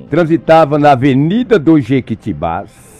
[0.09, 2.95] transitava na Avenida do Jequitibás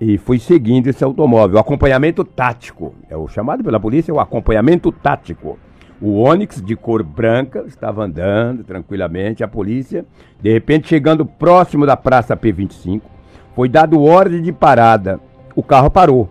[0.00, 1.56] e foi seguindo esse automóvel.
[1.56, 5.56] O acompanhamento tático, é o chamado pela polícia, o acompanhamento tático.
[6.00, 10.04] O Onix de cor branca estava andando tranquilamente, a polícia,
[10.40, 13.00] de repente chegando próximo da Praça P25,
[13.54, 15.20] foi dado ordem de parada.
[15.54, 16.28] O carro parou.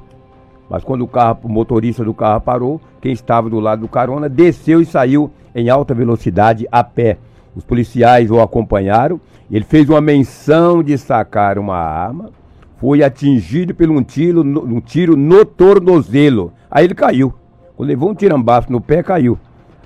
[0.69, 4.29] Mas quando o, carro, o motorista do carro parou, quem estava do lado do carona
[4.29, 7.17] desceu e saiu em alta velocidade a pé.
[7.55, 9.19] Os policiais o acompanharam.
[9.51, 12.29] Ele fez uma menção de sacar uma arma.
[12.77, 16.53] Foi atingido por um tiro, um tiro no tornozelo.
[16.69, 17.33] Aí ele caiu.
[17.77, 19.37] Levou um tirambaço no pé, caiu.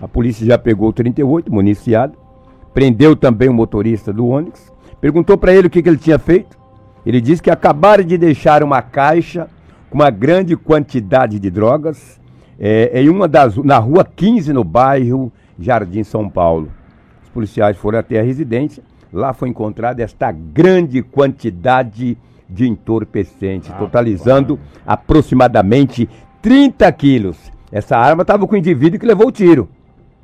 [0.01, 2.17] A polícia já pegou o 38, municiado.
[2.73, 4.71] Prendeu também o motorista do Onix.
[4.99, 6.57] Perguntou para ele o que, que ele tinha feito.
[7.05, 9.47] Ele disse que acabaram de deixar uma caixa
[9.89, 12.19] com uma grande quantidade de drogas
[12.59, 16.69] é, em uma das na rua 15 no bairro Jardim São Paulo.
[17.23, 18.83] Os policiais foram até a residência.
[19.11, 22.17] Lá foi encontrada esta grande quantidade
[22.49, 26.09] de entorpecentes, totalizando aproximadamente
[26.41, 27.37] 30 quilos.
[27.71, 29.67] Essa arma estava com o indivíduo que levou o tiro.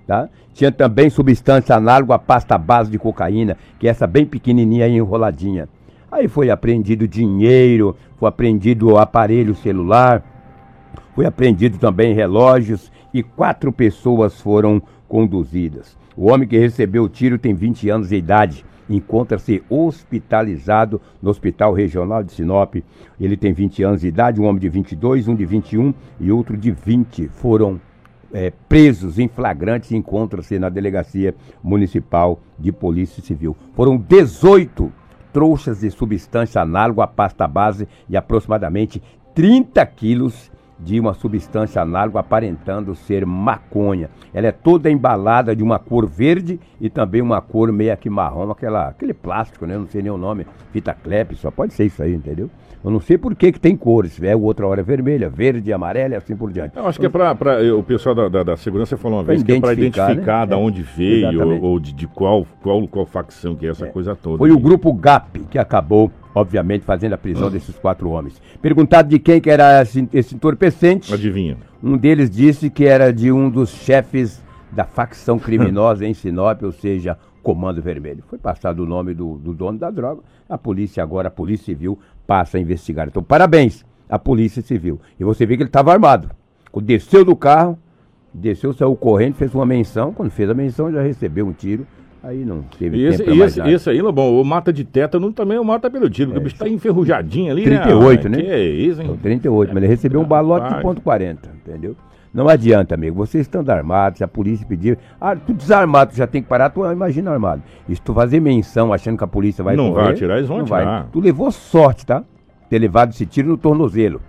[0.05, 0.29] Tá?
[0.53, 4.97] Tinha também substância análoga à pasta base de cocaína, que é essa bem pequenininha e
[4.97, 5.67] enroladinha.
[6.11, 10.23] Aí foi apreendido dinheiro, foi apreendido aparelho celular,
[11.15, 15.97] foi apreendido também relógios e quatro pessoas foram conduzidas.
[16.15, 18.65] O homem que recebeu o tiro tem 20 anos de idade.
[18.89, 22.75] Encontra-se hospitalizado no Hospital Regional de Sinop.
[23.19, 26.57] Ele tem 20 anos de idade, um homem de 22, um de 21 e outro
[26.57, 27.79] de 20 foram
[28.33, 33.55] é, presos em flagrantes encontram-se na Delegacia Municipal de Polícia Civil.
[33.73, 34.91] Foram 18
[35.31, 39.01] trouxas de substância análoga à pasta base e aproximadamente
[39.33, 40.50] 30 quilos
[40.83, 44.09] de uma substância análoga aparentando ser maconha.
[44.33, 48.49] Ela é toda embalada de uma cor verde e também uma cor meio que marrom,
[48.49, 49.77] aquela, aquele plástico, né?
[49.77, 52.49] Não sei nem o nome, fita crepe, só pode ser isso aí, entendeu?
[52.83, 56.15] Eu não sei por que, que tem cores, é outra hora é vermelha, verde, amarela
[56.15, 56.75] e assim por diante.
[56.75, 57.35] Eu acho que é para
[57.77, 60.47] o pessoal da, da, da segurança falou uma Pra vez que é para identificar, né?
[60.47, 63.85] da É, onde veio ou, ou de, de qual, qual, qual facção que é essa
[63.85, 64.39] coisa toda.
[64.39, 68.41] Foi o grupo GAP que acabou, obviamente, fazendo a prisão desses quatro homens.
[68.61, 71.57] Perguntado de quem que era esse, esse entorpecente, Adivinha?
[71.83, 74.41] um deles disse que era de um dos chefes
[74.71, 78.23] da facção criminosa em Sinop, ou seja, Comando Vermelho.
[78.27, 81.97] Foi passado o nome do, do dono da droga, a polícia agora, a Polícia Civil,
[82.25, 83.07] passa a investigar.
[83.07, 84.99] Então, parabéns a polícia civil.
[85.17, 86.29] E você vê que ele estava armado.
[86.83, 87.79] Desceu do carro,
[88.33, 90.13] desceu, saiu correndo, fez uma menção.
[90.13, 91.87] Quando fez a menção, já recebeu um tiro.
[92.23, 95.57] Aí não teve E esse, tempo esse, esse aí, Lobão, o mata de tétano também
[95.57, 98.37] é o mata pelo tiro, porque o bicho tá enferrujadinho ali, 38, né?
[98.41, 99.19] Que é isso, Então, hein?
[99.23, 100.83] 38, mas ele recebeu um balote de Rapaz.
[100.85, 101.95] ponto 40, entendeu?
[102.33, 103.15] Não adianta, amigo.
[103.15, 104.97] Vocês estão armados, se a polícia pedir.
[105.19, 107.61] Ah, tu desarmado, tu já tem que parar, tu imagina armado.
[107.89, 110.47] E se tu fazer menção achando que a polícia vai Não correr, vai atirar, eles
[110.47, 110.85] vão não atirar.
[111.01, 111.05] vai.
[111.11, 112.23] Tu levou sorte, tá?
[112.69, 114.21] Ter levado esse tiro no tornozelo.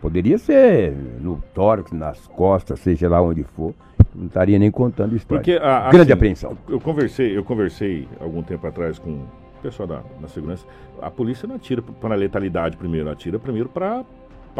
[0.00, 3.74] Poderia ser no tórax, nas costas, seja lá onde for.
[4.14, 5.40] Não estaria nem contando história.
[5.42, 6.58] Porque a, Grande assim, apreensão.
[6.68, 9.28] Eu conversei, eu conversei algum tempo atrás com o
[9.62, 10.64] pessoal da, da segurança.
[11.00, 14.04] A polícia não atira para letalidade primeiro, atira primeiro para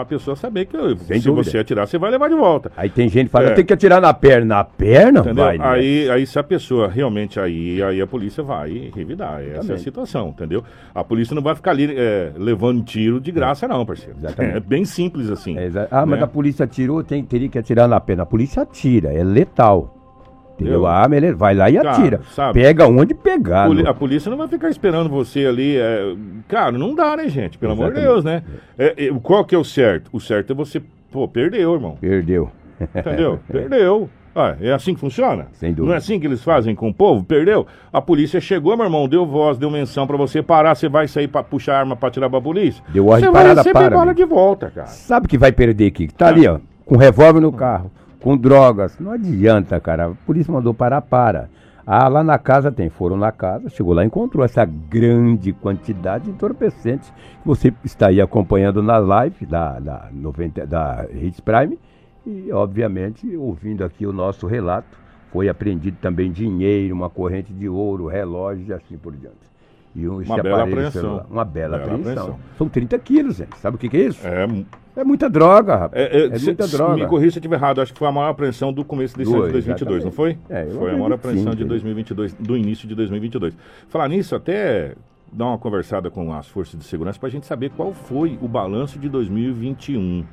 [0.03, 1.51] a pessoa saber que Sem se dúvida.
[1.51, 2.71] você atirar, você vai levar de volta.
[2.77, 3.55] Aí tem gente que fala, É.
[3.55, 4.57] tem que atirar na perna.
[4.57, 5.21] Na perna?
[5.21, 5.45] Entendeu?
[5.45, 5.65] Vai, né?
[5.65, 9.41] aí, aí se a pessoa realmente aí, aí a polícia vai revidar.
[9.41, 9.83] Essa é a Exatamente.
[9.83, 10.65] situação, entendeu?
[10.95, 14.17] A polícia não vai ficar ali é, levando tiro de graça, não, parceiro.
[14.19, 14.57] Exatamente.
[14.57, 15.59] É bem simples assim.
[15.59, 16.25] É, ah, mas né?
[16.25, 18.23] a polícia atirou, tem, teria que atirar na perna.
[18.23, 19.98] A polícia atira, é letal.
[20.61, 20.81] Entendeu?
[20.81, 22.21] Eu- Ah, beleza, vai lá e Cara, atira.
[22.35, 22.61] sabe?
[22.61, 23.67] Pega onde pegar.
[23.69, 25.77] Poli- a polícia não vai ficar esperando você ali.
[25.77, 26.15] é,
[26.49, 27.57] Cara, não dá, né, gente?
[27.59, 28.45] Pelo amor de Deus, Exatamente.
[28.47, 28.59] né?
[28.97, 30.09] É, é, qual que é o certo?
[30.13, 30.83] O certo é você.
[31.13, 31.97] Pô, perdeu, irmão.
[32.01, 32.51] Perdeu.
[32.95, 33.39] Entendeu?
[33.51, 34.11] Perdeu.
[34.35, 35.47] Ah, é assim que funciona?
[35.53, 35.87] Sem dúvida.
[35.89, 37.25] Não é assim que eles fazem com o povo?
[37.25, 37.67] Perdeu?
[37.93, 41.27] A polícia chegou, meu irmão, deu voz, deu menção pra você parar, você vai sair
[41.27, 42.83] pra puxar a arma pra tirar pra polícia?
[42.93, 44.87] Deu ordem Você de vai parada, receber para, bala de volta, cara.
[44.87, 46.07] Sabe que vai perder aqui?
[46.09, 48.99] Tá ali, ó, com revólver no carro, com drogas.
[48.99, 50.07] Não adianta, cara.
[50.09, 51.49] A polícia mandou parar, para.
[51.87, 52.91] Ah, lá na casa tem.
[52.91, 58.09] Foram na casa, chegou lá e encontrou essa grande quantidade de entorpecentes que você está
[58.09, 61.79] aí acompanhando na live da, da, 90, da Hits Prime.
[62.27, 64.99] E, obviamente, ouvindo aqui o nosso relato,
[65.33, 69.37] foi apreendido também dinheiro, uma corrente de ouro, relógio e assim por diante.
[69.97, 70.93] E um, Uma bela apreensão.
[71.03, 71.27] celular.
[71.31, 72.13] Uma bela, Bela apreensão.
[72.25, 72.41] apreensão.
[72.59, 73.57] São 30 quilos, gente.
[73.59, 74.27] Sabe o que, que é isso?
[74.27, 74.47] É,
[75.01, 76.03] É muita droga, rapaz.
[76.03, 76.97] é, é, É, se- muita se- droga.
[76.97, 79.31] Me corrija se eu estiver errado, acho que foi a maior apreensão do começo desse
[79.33, 80.37] ano de Do- 2022, não foi?
[80.49, 83.57] É, foi a maior apreensão sim, de que- 2022, do início de 2022.
[83.89, 84.95] Falar nisso, até
[85.33, 88.49] dar uma conversada com as forças de segurança para a gente saber qual foi o
[88.49, 90.25] balanço de 2021.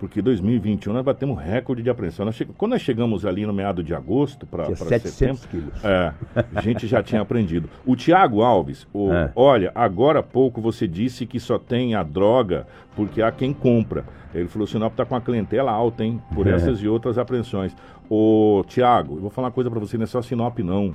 [0.00, 2.24] Porque 2021 nós batemos recorde de apreensão.
[2.24, 5.84] Nós che- Quando nós chegamos ali no meado de agosto para setembro, 700 quilos.
[5.84, 6.12] é,
[6.56, 7.68] a gente já tinha aprendido.
[7.84, 9.30] O Tiago Alves, o- É.
[9.36, 14.04] olha, agora há pouco você disse que só tem a droga porque há quem compra.
[14.34, 16.18] Ele falou, o Sinop está com a clientela alta, hein?
[16.34, 16.52] Por É.
[16.52, 17.76] essas e outras apreensões.
[18.08, 20.94] Ô, Tiago, eu vou falar uma coisa para você, não é só Sinop, não.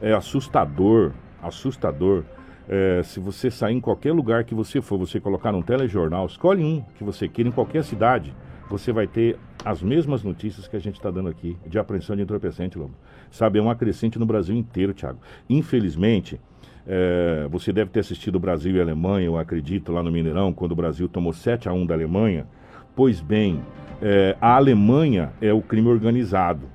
[0.00, 1.10] É assustador,
[1.42, 2.22] assustador.
[2.68, 6.64] É, se você sair em qualquer lugar que você for, você colocar num telejornal, escolhe
[6.64, 8.34] um que você queira em qualquer cidade,
[8.68, 12.22] você vai ter as mesmas notícias que a gente está dando aqui de apreensão de
[12.22, 12.94] entorpecente, Lobo.
[13.30, 15.20] Sabe, é uma crescente no Brasil inteiro, Thiago.
[15.48, 16.40] Infelizmente,
[16.86, 20.72] é, você deve ter assistido o Brasil e Alemanha, eu acredito, lá no Mineirão, quando
[20.72, 22.46] o Brasil tomou 7 a 1 da Alemanha.
[22.94, 23.60] Pois bem,
[24.00, 26.66] é, a Alemanha é o crime organizado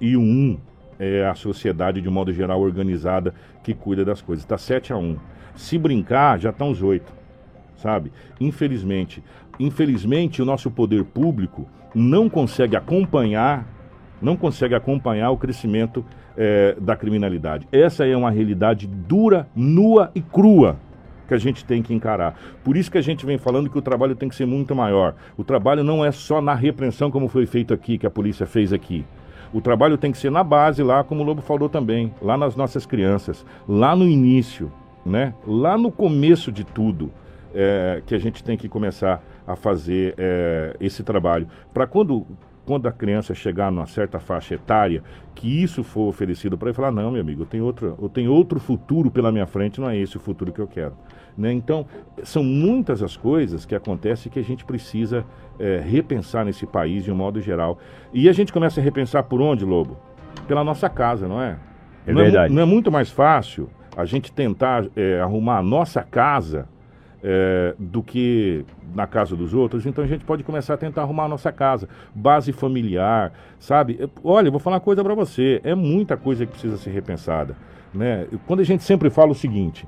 [0.00, 0.58] e o 1
[0.98, 4.44] é a sociedade, de modo geral, organizada que cuida das coisas.
[4.44, 5.16] Está 7 a 1.
[5.56, 7.16] Se brincar, já estão os 8
[7.76, 8.12] sabe?
[8.40, 9.22] Infelizmente,
[9.58, 13.66] infelizmente o nosso poder público não consegue acompanhar,
[14.20, 16.04] não consegue acompanhar o crescimento
[16.36, 17.66] eh, da criminalidade.
[17.70, 20.76] Essa é uma realidade dura, nua e crua
[21.28, 22.38] que a gente tem que encarar.
[22.62, 25.14] Por isso que a gente vem falando que o trabalho tem que ser muito maior.
[25.36, 28.72] O trabalho não é só na repreensão como foi feito aqui, que a polícia fez
[28.72, 29.04] aqui.
[29.52, 32.54] O trabalho tem que ser na base lá, como o Lobo falou também, lá nas
[32.54, 34.70] nossas crianças, lá no início,
[35.06, 35.32] né?
[35.46, 37.10] Lá no começo de tudo
[37.54, 41.46] é, que a gente tem que começar a fazer é, esse trabalho.
[41.72, 42.26] Para quando,
[42.66, 45.02] quando a criança chegar numa certa faixa etária,
[45.34, 48.32] que isso for oferecido para ele falar, não, meu amigo, eu tenho, outro, eu tenho
[48.32, 50.94] outro futuro pela minha frente, não é esse o futuro que eu quero.
[51.38, 51.52] Né?
[51.52, 51.86] Então,
[52.24, 55.24] são muitas as coisas que acontecem que a gente precisa
[55.58, 57.78] é, repensar nesse país de um modo geral.
[58.12, 59.98] E a gente começa a repensar por onde, Lobo?
[60.48, 61.56] Pela nossa casa, não é?
[62.06, 62.54] É não mu- verdade.
[62.54, 66.68] não é muito mais fácil a gente tentar é, arrumar a nossa casa
[67.22, 71.24] é, do que na casa dos outros, então a gente pode começar a tentar arrumar
[71.24, 73.96] a nossa casa, base familiar, sabe?
[73.98, 77.56] Eu- Olha, vou falar uma coisa para você, é muita coisa que precisa ser repensada,
[77.92, 78.26] né?
[78.46, 79.86] Quando a gente sempre fala o seguinte,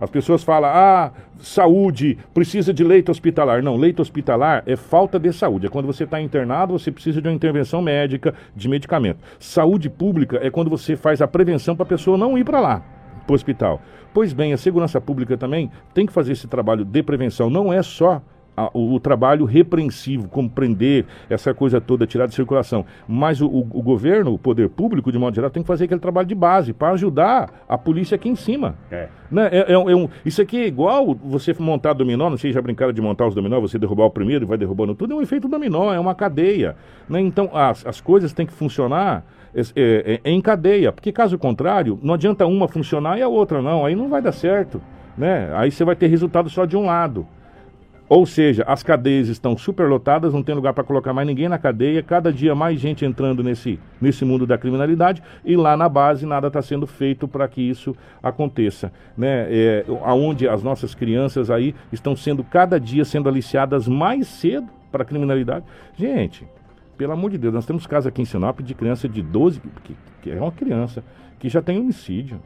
[0.00, 3.62] as pessoas falam, ah, saúde, precisa de leito hospitalar.
[3.62, 5.66] Não, leito hospitalar é falta de saúde.
[5.66, 9.18] É quando você está internado, você precisa de uma intervenção médica, de medicamento.
[9.38, 12.82] Saúde pública é quando você faz a prevenção para a pessoa não ir para lá,
[13.26, 13.80] para o hospital.
[14.12, 17.48] Pois bem, a segurança pública também tem que fazer esse trabalho de prevenção.
[17.48, 18.22] Não é só
[18.72, 22.84] o, o, trabalho repreensivo, compreender essa coisa toda, tirar de circulação.
[23.08, 26.00] Mas o, o, o, governo, o poder público, de modo geral, tem que fazer aquele
[26.00, 28.74] trabalho de base para ajudar a polícia aqui em cima.
[28.90, 29.08] É.
[29.30, 29.48] Né?
[29.52, 32.92] É, é, é um, isso aqui é igual você montar dominó, não sei, já brincaram
[32.92, 35.48] de montar os dominó, você derrubar o primeiro e vai derrubando tudo, é um efeito
[35.48, 36.76] dominó, é uma cadeia.
[37.08, 37.20] Né?
[37.20, 39.39] Então as, as coisas têm que funcionar é, é, é,
[40.24, 44.08] em cadeia, porque caso contrário, não adianta uma funcionar e a outra não, aí não
[44.08, 44.80] vai dar certo.
[45.16, 45.50] Né?
[45.54, 47.26] Aí você vai ter resultado só de um lado.
[48.10, 52.02] Ou seja, as cadeias estão superlotadas, não tem lugar para colocar mais ninguém na cadeia,
[52.02, 56.48] cada dia mais gente entrando nesse, nesse mundo da criminalidade e lá na base nada
[56.48, 58.92] está sendo feito para que isso aconteça.
[59.16, 59.46] Né?
[59.48, 65.04] É, onde as nossas crianças aí estão sendo cada dia sendo aliciadas mais cedo para
[65.04, 65.64] a criminalidade.
[65.96, 66.44] Gente,
[67.00, 69.96] pelo amor de Deus, nós temos casos aqui em Sinop de criança de 12, que,
[70.20, 71.02] que é uma criança,
[71.38, 72.38] que já tem homicídio,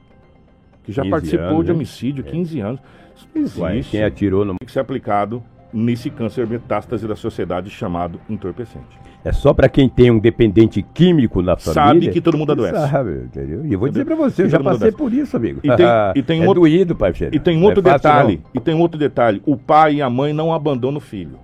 [0.85, 1.75] que já participou anos, de né?
[1.75, 2.31] homicídio, é.
[2.31, 2.81] 15 anos.
[3.17, 3.61] Isso não existe.
[3.61, 4.55] Ué, quem atirou no...
[4.55, 8.97] Tem que ser aplicado nesse câncer metástase da sociedade chamado entorpecente.
[9.25, 11.73] É só para quem tem um dependente químico na família.
[12.05, 12.91] Sabe que todo mundo adoece.
[12.93, 13.67] Sabe, entendeu?
[13.67, 15.59] E eu vou dizer para você, eu já passei por isso, amigo.
[15.65, 18.77] E tem, e tem é outro, doído, pai E tem outro é detalhe, e tem
[18.77, 21.41] outro detalhe, o pai e a mãe não abandonam o filho.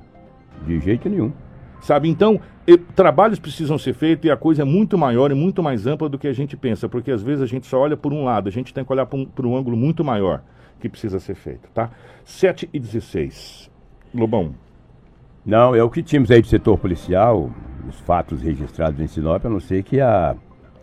[0.65, 1.33] De jeito nenhum.
[1.81, 2.41] Sabe, então,
[2.95, 6.19] trabalhos precisam ser feitos e a coisa é muito maior e muito mais ampla do
[6.19, 8.53] que a gente pensa, porque às vezes a gente só olha por um lado, a
[8.53, 10.43] gente tem que olhar por um, um ângulo muito maior
[10.79, 11.91] que precisa ser feito, tá?
[12.25, 13.71] 7 e 16.
[14.15, 14.55] Lobão.
[15.45, 17.51] Não, é o que tínhamos aí do setor policial,
[17.89, 20.37] os fatos registrados em Sinop, a não ser que a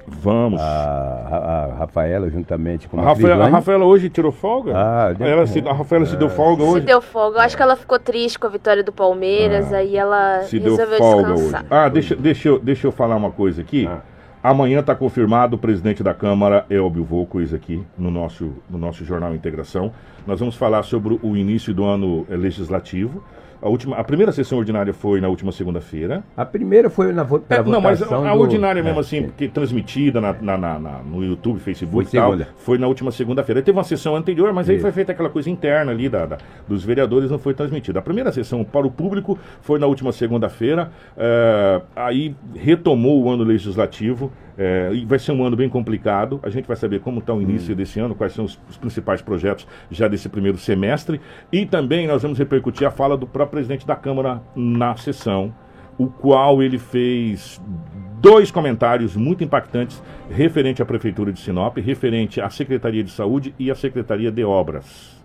[0.08, 0.62] Vamos.
[0.62, 4.72] A, a, Rafaela, juntamente com a, a Rafaela, a Rafaela hoje tirou folga?
[4.74, 6.80] Ah, ela se, a Rafaela é, se deu folga hoje?
[6.80, 7.39] Se deu folga.
[7.39, 10.60] Eu acho que ela ficou triste com a vitória do Palmeiras, ah, aí ela se
[10.60, 11.62] resolveu deu folga descansar.
[11.62, 11.70] Hoje.
[11.70, 13.86] Ah, deixa, deixa, eu, deixa eu falar uma coisa aqui.
[13.86, 14.00] Ah.
[14.41, 19.36] Amanhã está confirmado o presidente da Câmara, Elbio Volcois, aqui no nosso, no nosso Jornal
[19.36, 19.91] Integração.
[20.26, 23.22] Nós vamos falar sobre o início do ano legislativo.
[23.62, 26.24] A, última, a primeira sessão ordinária foi na última segunda-feira.
[26.36, 28.86] A primeira foi na vo é, Não, mas a, a ordinária do...
[28.86, 32.32] mesmo é, assim, que transmitida na, na, na, na, no YouTube, Facebook foi e tal,
[32.32, 32.50] segunda.
[32.58, 33.62] foi na última segunda-feira.
[33.62, 34.74] Teve uma sessão anterior, mas Isso.
[34.74, 38.00] aí foi feita aquela coisa interna ali da, da, dos vereadores, não foi transmitida.
[38.00, 43.43] A primeira sessão para o público foi na última segunda-feira, é, aí retomou o ano
[43.43, 44.32] legislativo.
[44.58, 46.39] É, e vai ser um ano bem complicado.
[46.41, 47.78] A gente vai saber como está o início hum.
[47.78, 51.22] desse ano, quais são os, os, principais projetos já desse primeiro semestre.
[51.52, 55.54] E também nós vamos repercutir a fala do próprio presidente da Câmara na sessão,
[55.98, 57.62] o qual ele fez
[58.20, 63.70] dois comentários muito impactantes referente à Prefeitura de Sinop, referente à Secretaria de Saúde e
[63.70, 65.22] à Secretaria de Obras,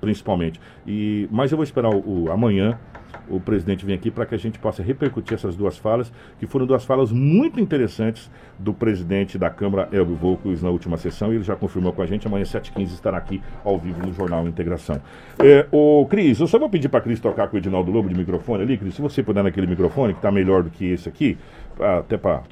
[0.00, 0.60] principalmente.
[0.84, 2.78] E, mas eu vou esperar o, o amanhã
[3.28, 6.66] o presidente vem aqui para que a gente possa repercutir essas duas falas, que foram
[6.66, 11.56] duas falas muito interessantes do presidente da Câmara, Elvio Volcos, na última sessão, ele já
[11.56, 15.00] confirmou com a gente, amanhã 7h15 estará aqui ao vivo no Jornal Integração.
[15.38, 18.14] É, ô, Cris, eu só vou pedir para Cris tocar com o Edinaldo Lobo de
[18.14, 21.36] microfone ali, Cris, se você puder naquele microfone, que está melhor do que esse aqui,
[21.78, 22.42] até para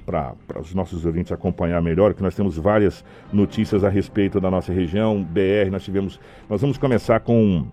[0.61, 5.23] os nossos ouvintes acompanhar melhor, que nós temos várias notícias a respeito da nossa região,
[5.23, 7.67] BR, nós tivemos, nós vamos começar com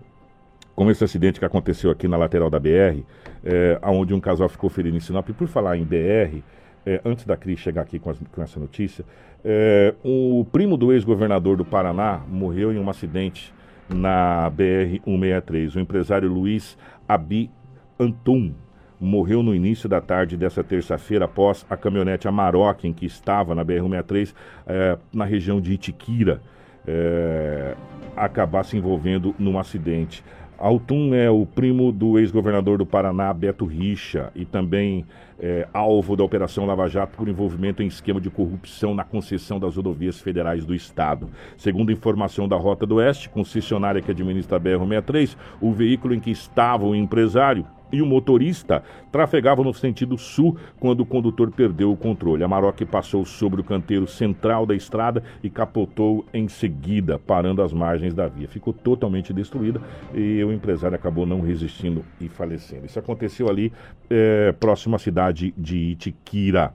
[0.76, 3.04] como esse acidente que aconteceu aqui na lateral da BR,
[3.44, 5.30] é, onde um casal ficou ferido em Sinop.
[5.30, 6.42] E por falar em BR,
[6.86, 9.06] é, antes da Cris chegar aqui com, as, com essa notícia,
[9.44, 13.54] é, o primo do ex-governador do Paraná morreu em um acidente
[13.90, 15.76] na BR-163.
[15.76, 17.50] O empresário Luiz Abi
[18.00, 18.54] Antum
[19.00, 23.66] morreu no início da tarde dessa terça-feira após a caminhonete Amarok, em que estava na
[23.66, 24.34] BR-163,
[24.68, 26.42] é, na região de Itiquira,
[28.16, 30.24] acabar se envolvendo num acidente.
[30.62, 35.04] Altum é o primo do ex-governador do Paraná, Beto Richa, e também
[35.40, 39.76] é, alvo da Operação Lava Jato por envolvimento em esquema de corrupção na concessão das
[39.76, 41.28] rodovias federais do Estado.
[41.58, 46.30] Segundo informação da Rota do Oeste, concessionária que administra a BR-63, o veículo em que
[46.30, 51.98] estava o empresário e o motorista trafegavam no sentido sul quando o condutor perdeu o
[51.98, 52.44] controle.
[52.44, 57.74] A Maroc passou sobre o canteiro central da estrada e capotou em seguida, parando às
[57.74, 58.48] margens da via.
[58.48, 59.82] Ficou totalmente destruída
[60.14, 62.86] e o empresário acabou não resistindo e falecendo.
[62.86, 63.72] Isso aconteceu ali
[64.10, 66.74] é, próximo à cidade de Itiquira.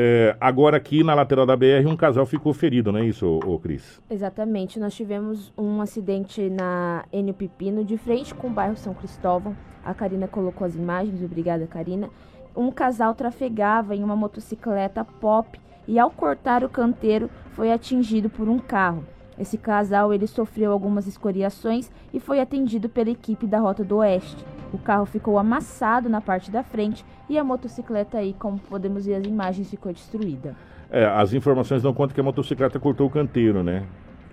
[0.00, 3.54] É, agora aqui na lateral da BR um casal ficou ferido, não é isso, ô,
[3.54, 4.00] ô Cris?
[4.08, 4.78] Exatamente.
[4.78, 9.56] Nós tivemos um acidente na Enio Pipino, de frente com o bairro São Cristóvão.
[9.84, 12.10] A Karina colocou as imagens, obrigada, Karina.
[12.54, 15.58] Um casal trafegava em uma motocicleta pop
[15.88, 19.04] e ao cortar o canteiro foi atingido por um carro.
[19.36, 24.44] Esse casal ele sofreu algumas escoriações e foi atendido pela equipe da Rota do Oeste.
[24.72, 29.14] O carro ficou amassado na parte da frente e a motocicleta aí, como podemos ver
[29.14, 30.54] as imagens, ficou destruída.
[30.90, 33.84] É, as informações dão conta que a motocicleta cortou o canteiro, né?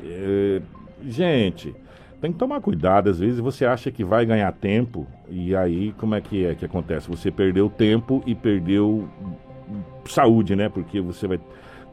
[0.04, 0.62] É,
[1.04, 1.76] gente,
[2.22, 3.10] tem que tomar cuidado.
[3.10, 6.66] Às vezes você acha que vai ganhar tempo e aí como é que é que
[6.66, 7.10] acontece?
[7.10, 9.08] Você perdeu tempo e perdeu
[10.06, 10.70] saúde, né?
[10.70, 11.40] Porque você vai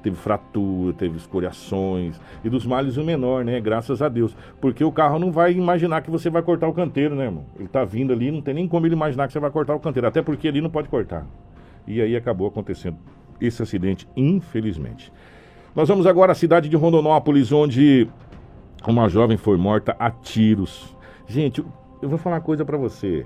[0.03, 3.61] teve fratura, teve escoriações e dos males o menor, né?
[3.61, 4.37] Graças a Deus.
[4.61, 7.45] Porque o carro não vai imaginar que você vai cortar o canteiro, né, irmão?
[7.59, 9.81] Ele tá vindo ali, não tem nem como ele imaginar que você vai cortar o
[9.81, 11.27] canteiro, até porque ali não pode cortar.
[11.87, 12.97] E aí acabou acontecendo
[13.41, 15.13] esse acidente, infelizmente.
[15.75, 18.09] Nós vamos agora à cidade de Rondonópolis, onde
[18.87, 20.97] uma jovem foi morta a tiros.
[21.27, 21.65] Gente,
[22.03, 23.25] eu vou falar uma coisa para você.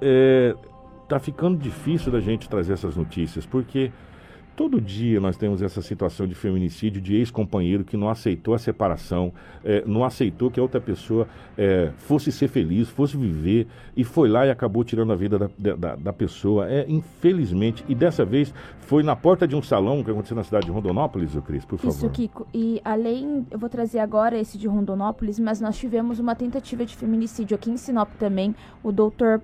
[0.00, 0.54] É,
[1.08, 3.90] tá ficando difícil da gente trazer essas notícias, porque
[4.60, 9.32] Todo dia nós temos essa situação de feminicídio de ex-companheiro que não aceitou a separação,
[9.64, 14.28] é, não aceitou que a outra pessoa é, fosse ser feliz, fosse viver, e foi
[14.28, 16.70] lá e acabou tirando a vida da, da, da, pessoa.
[16.70, 20.66] É, infelizmente, e dessa vez foi na porta de um salão que aconteceu na cidade
[20.66, 21.94] de Rondonópolis, o Cris, por favor.
[21.94, 22.46] Isso, Kiko.
[22.52, 26.94] E além, eu vou trazer agora esse de Rondonópolis, mas nós tivemos uma tentativa de
[26.94, 28.54] feminicídio aqui em Sinop também.
[28.82, 29.40] O doutor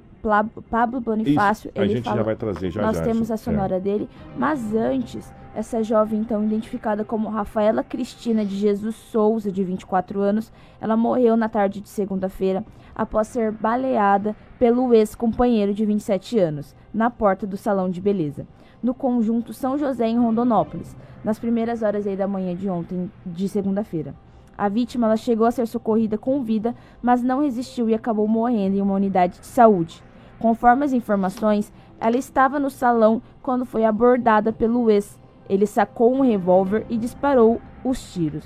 [0.71, 3.77] Pablo Bonifácio, Isso, a gente fala, já vai trazer já Nós já temos a sonora
[3.77, 3.81] é.
[3.81, 10.21] dele, mas antes, essa jovem então identificada como Rafaela Cristina de Jesus Souza, de 24
[10.21, 12.65] anos, ela morreu na tarde de segunda-feira
[12.95, 18.47] após ser baleada pelo ex-companheiro de 27 anos, na porta do salão de beleza,
[18.83, 23.49] no conjunto São José em Rondonópolis, nas primeiras horas aí da manhã de ontem, de
[23.49, 24.15] segunda-feira.
[24.59, 28.77] A vítima ela chegou a ser socorrida com vida, mas não resistiu e acabou morrendo
[28.77, 30.03] em uma unidade de saúde.
[30.39, 35.19] Conforme as informações, ela estava no salão quando foi abordada pelo ex.
[35.49, 38.45] Ele sacou um revólver e disparou os tiros.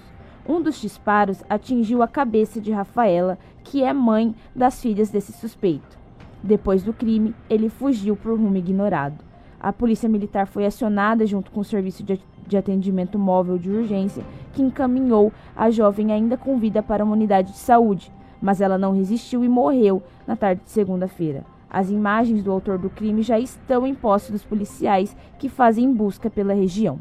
[0.49, 5.99] Um dos disparos atingiu a cabeça de Rafaela, que é mãe das filhas desse suspeito.
[6.43, 9.25] Depois do crime, ele fugiu por rumo ignorado.
[9.61, 14.25] A polícia militar foi acionada junto com o serviço de atendimento móvel de urgência,
[14.55, 18.11] que encaminhou a jovem ainda com vida para uma unidade de saúde,
[18.41, 21.45] mas ela não resistiu e morreu na tarde de segunda-feira.
[21.71, 26.29] As imagens do autor do crime já estão em posse dos policiais que fazem busca
[26.29, 27.01] pela região.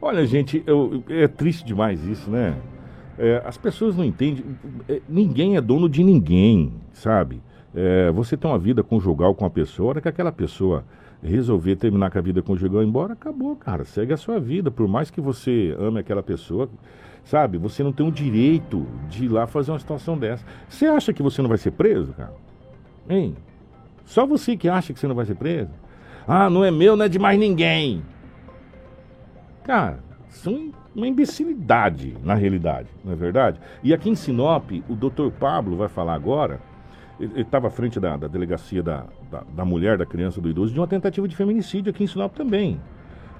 [0.00, 2.56] Olha, gente, eu, é triste demais isso, né?
[3.18, 4.44] É, as pessoas não entendem.
[4.88, 7.42] É, ninguém é dono de ninguém, sabe?
[7.74, 10.84] É, você tem uma vida conjugal com a pessoa, a hora que aquela pessoa
[11.20, 13.84] resolver terminar com a vida conjugal embora, acabou, cara.
[13.84, 14.70] Segue a sua vida.
[14.70, 16.68] Por mais que você ame aquela pessoa,
[17.24, 17.58] sabe?
[17.58, 20.44] Você não tem o direito de ir lá fazer uma situação dessa.
[20.68, 22.32] Você acha que você não vai ser preso, cara?
[23.08, 23.34] Hein?
[24.08, 25.70] Só você que acha que você não vai ser preso.
[26.26, 28.02] Ah, não é meu, não é de mais ninguém.
[29.64, 29.98] Cara,
[30.30, 33.60] são uma imbecilidade na realidade, não é verdade?
[33.84, 36.58] E aqui em Sinop, o doutor Pablo vai falar agora.
[37.20, 40.72] Ele estava à frente da, da delegacia da, da, da mulher, da criança, do idoso,
[40.72, 42.80] de uma tentativa de feminicídio aqui em Sinop também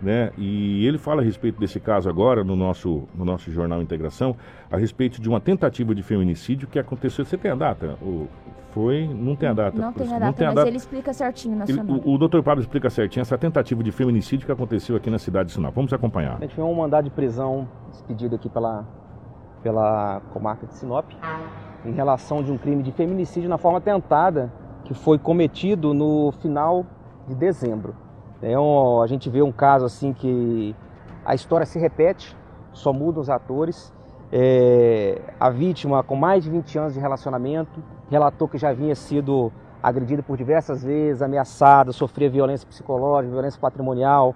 [0.00, 0.30] né?
[0.38, 4.36] E ele fala a respeito desse caso agora no nosso, no nosso jornal Integração,
[4.70, 7.24] a respeito de uma tentativa de feminicídio que aconteceu.
[7.24, 7.98] Você tem a data?
[8.00, 8.28] O,
[8.72, 9.08] foi?
[9.08, 9.80] Não tem a data.
[9.80, 10.68] Não tem a data, não tem a mas data.
[10.68, 14.46] ele explica certinho na ele, o, o doutor Pablo explica certinho essa tentativa de feminicídio
[14.46, 15.74] que aconteceu aqui na cidade de Sinop.
[15.74, 16.36] Vamos acompanhar.
[16.36, 18.84] A gente tem um mandado de prisão expedido aqui pela,
[19.62, 21.10] pela comarca de Sinop
[21.84, 24.52] em relação de um crime de feminicídio na forma tentada
[24.84, 26.84] que foi cometido no final
[27.26, 27.94] de dezembro.
[28.40, 30.74] É um, a gente vê um caso assim que
[31.24, 32.36] a história se repete,
[32.72, 33.92] só mudam os atores.
[34.30, 39.50] É, a vítima, com mais de 20 anos de relacionamento, relatou que já havia sido
[39.82, 44.34] agredida por diversas vezes, ameaçada, sofria violência psicológica, violência patrimonial,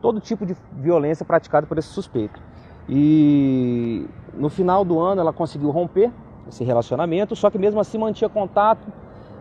[0.00, 2.40] todo tipo de violência praticada por esse suspeito.
[2.88, 6.12] E no final do ano ela conseguiu romper
[6.48, 8.86] esse relacionamento, só que mesmo assim mantinha contato,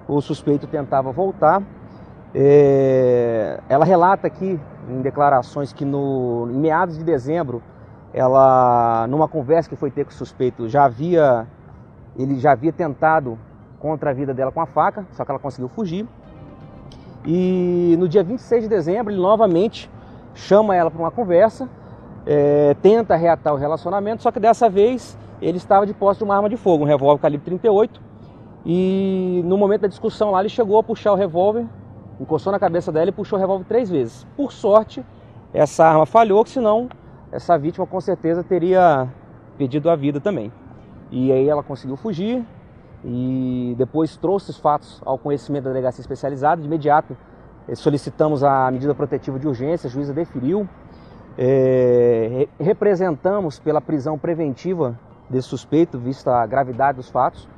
[0.08, 1.62] o suspeito tentava voltar
[2.36, 7.62] é, ela relata aqui em declarações que no, em meados de dezembro,
[8.14, 11.48] ela, numa conversa que foi ter com o suspeito, já havia,
[12.18, 13.38] ele já havia tentado
[13.80, 16.08] contra a vida dela com a faca, só que ela conseguiu fugir.
[17.26, 19.90] E no dia 26 de dezembro, ele novamente
[20.34, 21.70] chama ela para uma conversa,
[22.26, 26.36] é, tenta reatar o relacionamento, só que dessa vez ele estava de posse de uma
[26.36, 28.02] arma de fogo, um revólver calibre 38.
[28.66, 31.66] E no momento da discussão lá, ele chegou a puxar o revólver
[32.20, 34.26] encostou na cabeça dela e puxou o revólver três vezes.
[34.36, 35.04] Por sorte,
[35.54, 36.90] essa arma falhou, que senão
[37.34, 39.10] essa vítima com certeza teria
[39.58, 40.54] pedido a vida também.
[41.12, 42.46] E aí ela conseguiu fugir
[43.04, 46.62] e depois trouxe os fatos ao conhecimento da delegacia especializada.
[46.62, 47.18] De imediato
[47.68, 50.70] eh, solicitamos a medida protetiva de urgência, a juíza deferiu.
[51.36, 57.50] É, representamos pela prisão preventiva desse suspeito, vista a gravidade dos fatos,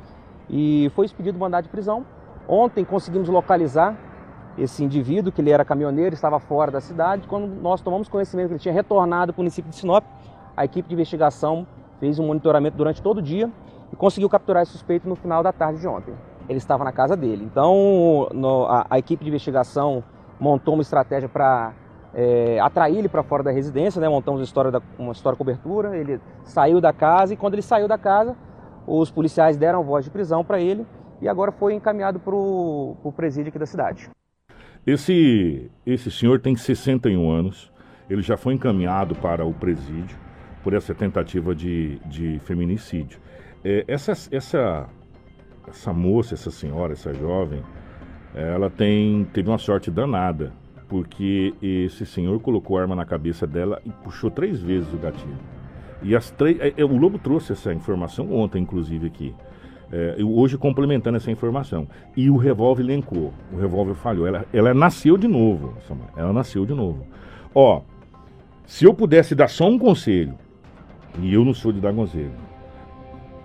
[0.50, 2.06] e foi expedido mandado de prisão.
[2.48, 3.98] Ontem conseguimos localizar
[4.58, 7.28] esse indivíduo, que ele era caminhoneiro, estava fora da cidade.
[7.28, 10.04] Quando nós tomamos conhecimento que ele tinha retornado para o município de Sinop,
[10.56, 11.68] a equipe de investigação
[12.00, 13.50] fez um monitoramento durante todo o dia
[13.92, 16.14] e conseguiu capturar esse suspeito no final da tarde de ontem.
[16.48, 17.44] Ele estava na casa dele.
[17.44, 20.04] Então, no, a, a, equipe de investigação
[20.40, 21.74] montou uma estratégia para
[22.14, 24.08] é, atrair ele para fora da residência, né?
[24.08, 25.98] montamos uma história, da, uma história cobertura.
[25.98, 28.36] Ele saiu da casa e quando ele saiu da casa,
[28.88, 30.86] os policiais deram voz de prisão para ele
[31.22, 34.10] e agora foi encaminhado para o presídio aqui da cidade.
[34.86, 37.72] Esse, esse senhor tem 61 anos,
[38.10, 40.18] ele já foi encaminhado para o presídio
[40.64, 43.20] por essa tentativa de, de feminicídio.
[43.64, 44.88] É, essa, essa,
[45.68, 47.64] essa moça, essa senhora, essa jovem,
[48.36, 50.52] ela tem, teve uma sorte danada,
[50.88, 55.38] porque esse senhor colocou a arma na cabeça dela e puxou três vezes o gatilho.
[56.04, 56.60] E as três.
[56.60, 59.34] É, é, o Lobo trouxe essa informação ontem, inclusive, aqui.
[59.92, 61.88] É, hoje complementando essa informação.
[62.18, 63.34] E o revólver lencou.
[63.54, 64.28] O revólver falhou.
[64.28, 65.74] Ela, ela nasceu de novo.
[66.18, 67.06] Ela nasceu de novo.
[67.54, 67.82] Ó,
[68.66, 70.34] se eu pudesse dar só um conselho,
[71.22, 72.34] e eu não sou de dar conselho,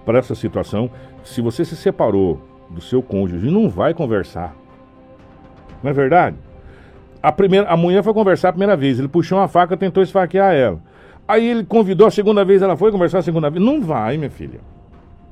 [0.04, 0.90] para essa situação,
[1.22, 4.56] se você se separou do seu cônjuge não vai conversar,
[5.82, 6.36] não é verdade?
[7.22, 10.54] A, primeira, a mulher foi conversar a primeira vez, ele puxou uma faca tentou esfaquear
[10.54, 10.80] ela.
[11.28, 13.64] Aí ele convidou a segunda vez, ela foi conversar a segunda vez.
[13.64, 14.60] Não vai, minha filha.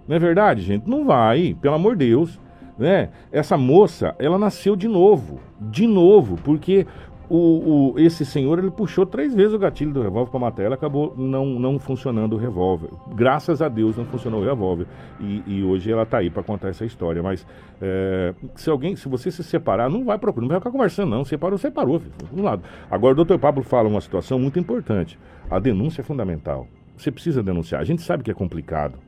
[0.08, 0.88] Não é verdade, gente?
[0.88, 2.40] Não vai, pelo amor de Deus.
[2.78, 3.10] Né?
[3.30, 5.38] Essa moça, ela nasceu de novo.
[5.60, 6.86] De novo, porque
[7.28, 10.74] o, o, esse senhor ele puxou três vezes o gatilho do revólver para matar ela,
[10.76, 12.88] acabou não, não funcionando o revólver.
[13.14, 14.86] Graças a Deus não funcionou o revólver.
[15.20, 17.22] E, e hoje ela está aí para contar essa história.
[17.22, 17.46] Mas
[17.82, 21.24] é, se alguém, se você se separar, não vai procurar, não vai ficar conversando, não.
[21.24, 22.62] Separou, separou, filho, um lado.
[22.90, 25.18] Agora o doutor Pablo fala uma situação muito importante.
[25.50, 26.66] A denúncia é fundamental.
[26.96, 27.80] Você precisa denunciar.
[27.80, 28.98] A gente sabe que é complicado.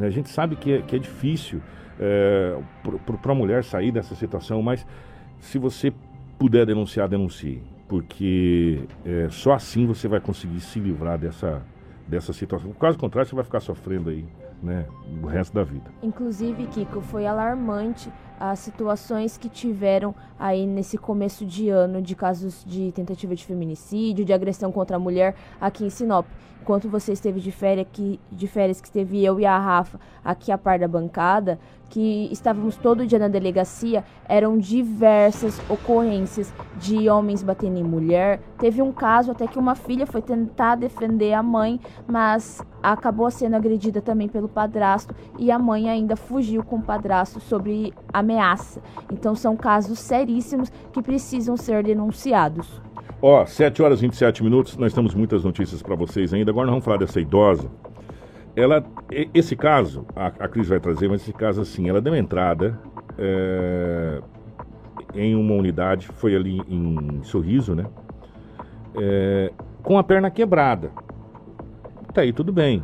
[0.00, 0.06] Né?
[0.06, 1.60] A gente sabe que é, que é difícil
[1.98, 2.58] é,
[3.20, 4.86] para a mulher sair dessa situação, mas
[5.38, 5.92] se você
[6.38, 7.62] puder denunciar, denuncie.
[7.86, 11.62] Porque é, só assim você vai conseguir se livrar dessa,
[12.08, 12.72] dessa situação.
[12.72, 14.24] Caso contrário, você vai ficar sofrendo aí
[14.62, 14.86] né,
[15.22, 15.90] o resto da vida.
[16.02, 22.64] Inclusive, Kiko, foi alarmante as situações que tiveram aí nesse começo de ano de casos
[22.64, 26.26] de tentativa de feminicídio, de agressão contra a mulher aqui em Sinop.
[26.62, 30.52] Enquanto você esteve de férias, que, de férias que esteve eu e a Rafa aqui
[30.52, 31.58] a par da bancada,
[31.88, 38.40] que estávamos todo dia na delegacia, eram diversas ocorrências de homens batendo em mulher.
[38.58, 43.56] Teve um caso até que uma filha foi tentar defender a mãe, mas acabou sendo
[43.56, 48.80] agredida também pelo padrasto e a mãe ainda fugiu com o padrasto sobre ameaça.
[49.12, 52.80] Então são casos seríssimos que precisam ser denunciados.
[53.22, 56.50] Ó, 7 horas e 27 minutos, nós temos muitas notícias para vocês ainda.
[56.50, 57.70] Agora nós vamos falar dessa idosa
[58.56, 58.84] ela,
[59.32, 62.78] esse caso, a, a Cris vai trazer, mas esse caso assim, ela deu entrada
[63.18, 64.20] é,
[65.14, 67.86] em uma unidade, foi ali em Sorriso, né?
[69.00, 69.52] É,
[69.82, 70.90] com a perna quebrada.
[72.12, 72.82] Tá aí, tudo bem.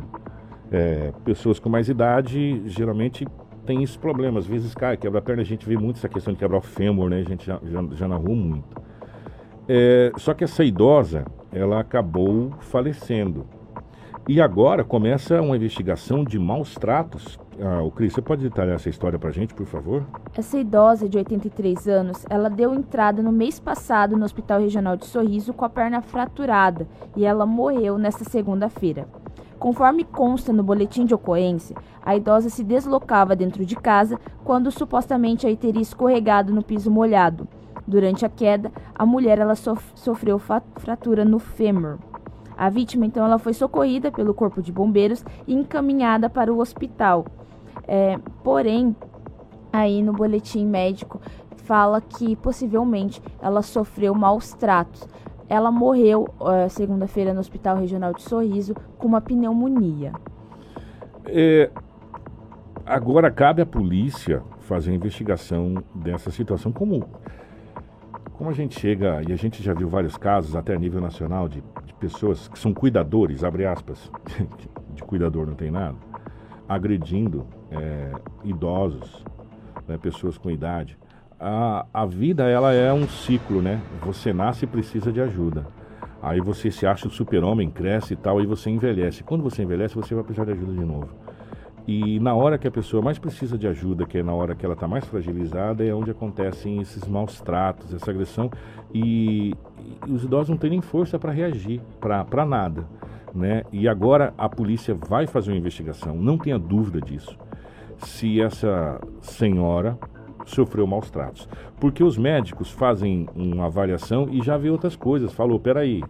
[0.71, 3.27] É, pessoas com mais idade geralmente
[3.65, 4.39] tem esse problema.
[4.39, 6.61] Às vezes cai, quebra a perna, a gente vê muito essa questão de quebrar o
[6.61, 7.19] fêmur, né?
[7.19, 8.86] A gente já, já, já narrou muito.
[9.67, 13.45] É, só que essa idosa, ela acabou falecendo.
[14.27, 17.39] E agora começa uma investigação de maus tratos.
[17.61, 20.05] Ah, o Cris, você pode detalhar essa história para a gente, por favor?
[20.37, 25.05] Essa idosa de 83 anos, ela deu entrada no mês passado no Hospital Regional de
[25.05, 29.07] Sorriso com a perna fraturada e ela morreu nesta segunda-feira.
[29.57, 35.47] Conforme consta no boletim de ocorrência, a idosa se deslocava dentro de casa quando supostamente
[35.47, 37.47] aí teria escorregado no piso molhado.
[37.87, 40.37] Durante a queda, a mulher ela sofreu
[40.75, 41.97] fratura no fêmur.
[42.57, 47.25] A vítima, então, ela foi socorrida pelo corpo de bombeiros e encaminhada para o hospital.
[47.87, 48.95] É, porém,
[49.71, 51.21] aí no boletim médico
[51.55, 55.07] fala que possivelmente ela sofreu maus tratos.
[55.47, 56.27] Ela morreu
[56.69, 60.11] segunda-feira no Hospital Regional de Sorriso com uma pneumonia.
[61.25, 61.69] É,
[62.85, 66.71] agora cabe à polícia fazer a investigação dessa situação.
[66.71, 67.07] Como,
[68.37, 71.49] como a gente chega, e a gente já viu vários casos até a nível nacional
[71.49, 71.63] de
[71.99, 74.11] pessoas que são cuidadores, abre aspas,
[74.93, 75.95] de cuidador não tem nada,
[76.69, 78.11] agredindo é,
[78.43, 79.25] idosos,
[79.87, 80.97] né, pessoas com idade.
[81.39, 83.79] A, a vida ela é um ciclo, né?
[84.03, 85.67] Você nasce e precisa de ajuda.
[86.21, 89.23] Aí você se acha o super-homem, cresce e tal, aí você envelhece.
[89.23, 91.09] Quando você envelhece, você vai precisar de ajuda de novo.
[91.87, 94.65] E na hora que a pessoa mais precisa de ajuda, que é na hora que
[94.65, 98.51] ela está mais fragilizada, é onde acontecem esses maus tratos, essa agressão.
[98.93, 99.55] E,
[100.05, 102.85] e os idosos não têm nem força para reagir, para nada.
[103.33, 103.63] Né?
[103.71, 107.37] E agora a polícia vai fazer uma investigação, não tenha dúvida disso,
[107.99, 109.97] se essa senhora
[110.45, 111.47] sofreu maus tratos.
[111.79, 115.33] Porque os médicos fazem uma avaliação e já vê outras coisas.
[115.33, 116.03] Falou, peraí,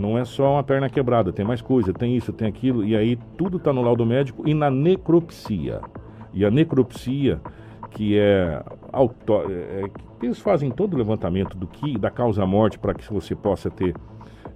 [0.00, 3.16] não é só uma perna quebrada, tem mais coisa, tem isso, tem aquilo, e aí
[3.36, 5.80] tudo está no laudo médico e na necropsia.
[6.32, 7.40] e a necropsia,
[7.90, 9.90] que é, auto, é, é
[10.22, 13.94] eles fazem todo o levantamento do que da causa morte para que você possa ter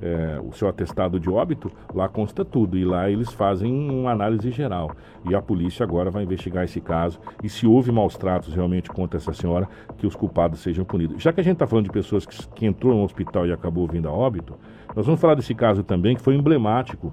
[0.05, 2.77] é, o seu atestado de óbito, lá consta tudo.
[2.77, 4.95] E lá eles fazem uma análise geral.
[5.29, 7.19] E a polícia agora vai investigar esse caso.
[7.43, 11.23] E se houve maus tratos realmente contra essa senhora, que os culpados sejam punidos.
[11.23, 13.87] Já que a gente está falando de pessoas que, que entrou no hospital e acabou
[13.87, 14.55] vindo a óbito,
[14.95, 17.11] nós vamos falar desse caso também, que foi emblemático.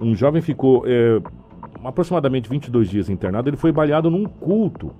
[0.00, 1.20] Um jovem ficou é,
[1.84, 4.92] aproximadamente 22 dias internado, ele foi baleado num culto.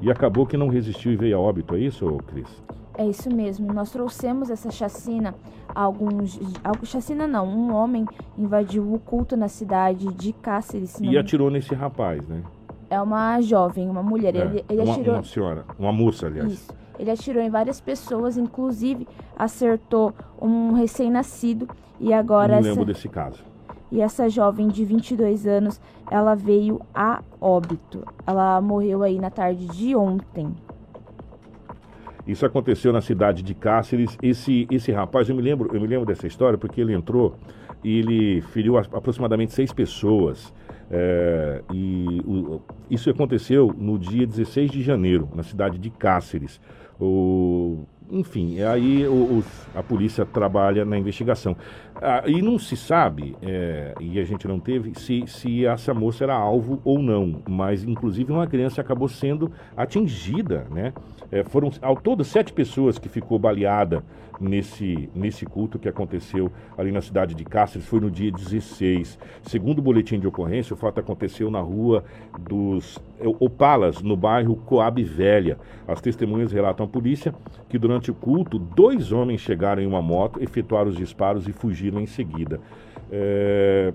[0.00, 2.62] E acabou que não resistiu e veio a óbito, é isso, Cris?
[2.96, 3.72] É isso mesmo.
[3.72, 5.34] Nós trouxemos essa chacina.
[5.74, 7.46] Alguns, algo chacina não.
[7.46, 8.06] Um homem
[8.38, 10.98] invadiu o culto na cidade de Cáceres.
[11.00, 12.42] E atirou nesse rapaz, né?
[12.88, 14.36] É uma jovem, uma mulher.
[14.36, 15.14] É, ele, ele uma, atirou.
[15.16, 16.52] Uma senhora, uma moça, aliás.
[16.52, 16.72] Isso.
[16.98, 21.68] Ele atirou em várias pessoas, inclusive acertou um recém-nascido.
[21.98, 22.52] E agora.
[22.52, 22.68] Não essa...
[22.68, 23.42] lembro desse caso.
[23.90, 25.80] E essa jovem de 22 anos,
[26.10, 28.04] ela veio a óbito.
[28.26, 30.52] Ela morreu aí na tarde de ontem.
[32.26, 34.16] Isso aconteceu na cidade de Cáceres.
[34.22, 37.36] Esse, esse rapaz, eu me lembro, eu me lembro dessa história porque ele entrou
[37.82, 40.52] e ele feriu aproximadamente seis pessoas.
[40.90, 42.60] É, e o,
[42.90, 46.60] isso aconteceu no dia 16 de janeiro, na cidade de Cáceres.
[47.00, 49.04] O, enfim, aí
[49.74, 51.56] a polícia trabalha na investigação.
[51.96, 56.24] Ah, e não se sabe, é, e a gente não teve, se, se essa moça
[56.24, 57.42] era alvo ou não.
[57.48, 60.92] Mas, inclusive, uma criança acabou sendo atingida, né?
[61.30, 64.04] É, foram ao todo sete pessoas que ficou baleada
[64.40, 69.18] nesse, nesse culto que aconteceu ali na cidade de Cáceres, foi no dia 16.
[69.42, 72.04] Segundo o boletim de ocorrência, o fato aconteceu na rua
[72.38, 72.98] dos
[73.40, 75.58] Opalas, no bairro Coab Velha.
[75.86, 77.34] As testemunhas relatam à polícia
[77.68, 82.00] que durante o culto, dois homens chegaram em uma moto, efetuaram os disparos e fugiram
[82.00, 82.60] em seguida.
[83.10, 83.92] É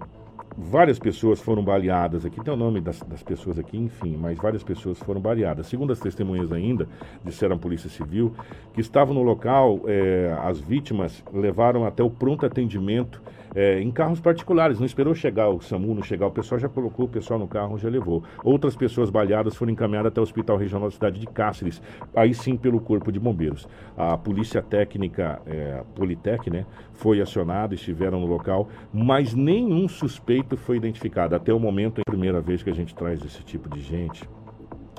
[0.58, 4.64] várias pessoas foram baleadas aqui, tem o nome das, das, pessoas aqui, enfim, mas várias
[4.64, 5.68] pessoas foram baleadas.
[5.68, 6.88] Segundo as testemunhas ainda,
[7.24, 8.34] disseram a Polícia Civil,
[8.74, 13.22] que estavam no local, é, as vítimas levaram até o pronto atendimento
[13.56, 14.80] é, em carros particulares.
[14.80, 17.78] Não esperou chegar o SAMU, não chegar, o pessoal já colocou o pessoal no carro,
[17.78, 18.24] já levou.
[18.44, 21.82] Outras pessoas baleadas foram encaminhadas até o Hospital Regional da cidade de Cáceres,
[22.16, 23.68] aí sim pelo Corpo de Bombeiros.
[23.98, 30.78] A Polícia Técnica, é, Politec, né, foi acionada, estiveram no local, mas nenhum suspeito foi
[30.78, 31.36] identificado.
[31.36, 34.28] Até o momento, é a primeira vez que a gente traz esse tipo de gente,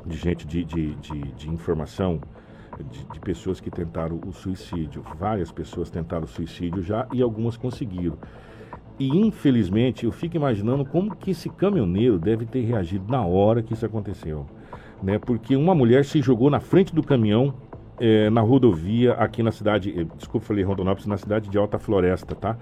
[0.06, 2.20] de gente de, de, de, de informação
[2.82, 5.02] de, de, pessoas que tentaram o suicídio.
[5.18, 8.16] Várias pessoas tentaram o suicídio já e algumas conseguiram.
[8.98, 13.72] E infelizmente eu fico imaginando como que esse caminhoneiro deve ter reagido na hora que
[13.72, 14.46] isso aconteceu.
[15.02, 15.18] Né?
[15.18, 17.54] Porque uma mulher se jogou na frente do caminhão
[18.00, 22.34] é, na rodovia aqui na cidade, eh, desculpa, falei Rondonópolis, na cidade de Alta Floresta,
[22.34, 22.56] tá?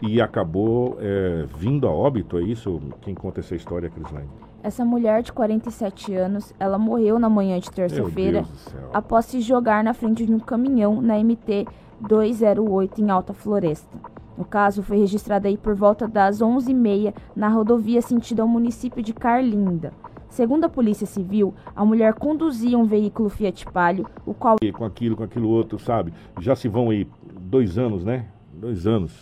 [0.00, 2.80] E acabou é, vindo a óbito, é isso?
[3.00, 4.28] Quem conta essa história, Crislaine?
[4.64, 8.46] Essa mulher de 47 anos, ela morreu na manhã de terça-feira
[8.94, 11.66] após se jogar na frente de um caminhão na MT
[12.00, 13.94] 208 em Alta Floresta.
[14.38, 19.12] O caso foi registrado aí por volta das 11h30 na rodovia sentido ao município de
[19.12, 19.92] Carlinda.
[20.30, 24.56] Segundo a Polícia Civil, a mulher conduzia um veículo Fiat Palio, o qual...
[24.72, 26.14] Com aquilo, com aquilo outro, sabe?
[26.40, 27.06] Já se vão aí
[27.38, 28.24] dois anos, né?
[28.54, 29.12] Dois anos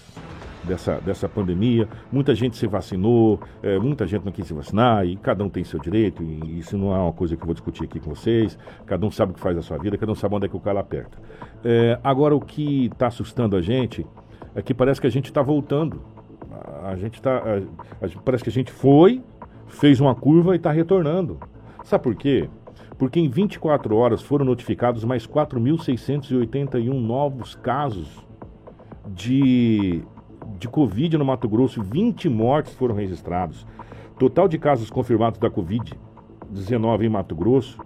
[0.64, 1.88] dessa, dessa pandemia.
[2.10, 5.64] Muita gente se vacinou, é, muita gente não quis se vacinar, e cada um tem
[5.64, 8.58] seu direito, e isso não é uma coisa que eu vou discutir aqui com vocês.
[8.86, 10.56] Cada um sabe o que faz a sua vida, cada um sabe onde é que
[10.56, 11.18] o calo aperta.
[11.64, 14.06] É, agora, o que está assustando a gente
[14.54, 16.02] é que parece que a gente está voltando.
[16.84, 17.42] A gente está.
[18.24, 19.22] Parece que a gente foi,
[19.66, 21.38] fez uma curva e está retornando.
[21.84, 22.48] Sabe por quê?
[22.98, 28.24] Porque em 24 horas foram notificados mais 4.681 novos casos
[29.08, 30.02] de
[30.59, 33.66] de Covid no Mato Grosso, 20 mortes foram registrados.
[34.18, 37.78] Total de casos confirmados da Covid-19 em Mato Grosso,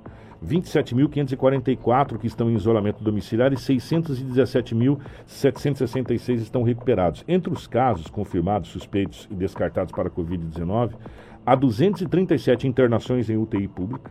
[0.45, 7.25] 27.544 que estão em isolamento domiciliar e 617.766 estão recuperados.
[7.27, 10.93] Entre os casos confirmados, suspeitos e descartados para a Covid-19,
[11.45, 14.11] há 237 internações em UTI pública.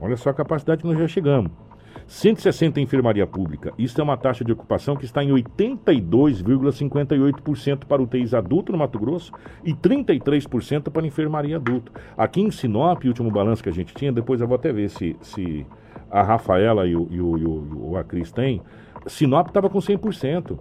[0.00, 1.65] Olha só a capacidade que nós já chegamos.
[2.06, 3.74] 160 em enfermaria pública.
[3.78, 8.98] Isso é uma taxa de ocupação que está em 82,58% para UTIs adulto no Mato
[8.98, 9.30] Grosso
[9.64, 11.92] e 33% para enfermaria adulto.
[12.16, 14.88] Aqui em Sinop, o último balanço que a gente tinha, depois eu vou até ver
[14.88, 15.66] se, se
[16.10, 18.02] a Rafaela e o, e o, e o, o
[18.34, 18.62] têm,
[19.06, 20.58] Sinop estava com 100%.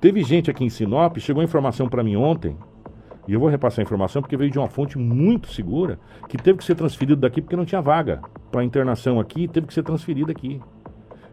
[0.00, 2.56] Teve gente aqui em Sinop, chegou a informação para mim ontem,
[3.28, 6.58] e eu vou repassar a informação porque veio de uma fonte muito segura, que teve
[6.58, 8.20] que ser transferido daqui porque não tinha vaga
[8.52, 10.60] para internação aqui, teve que ser transferido aqui.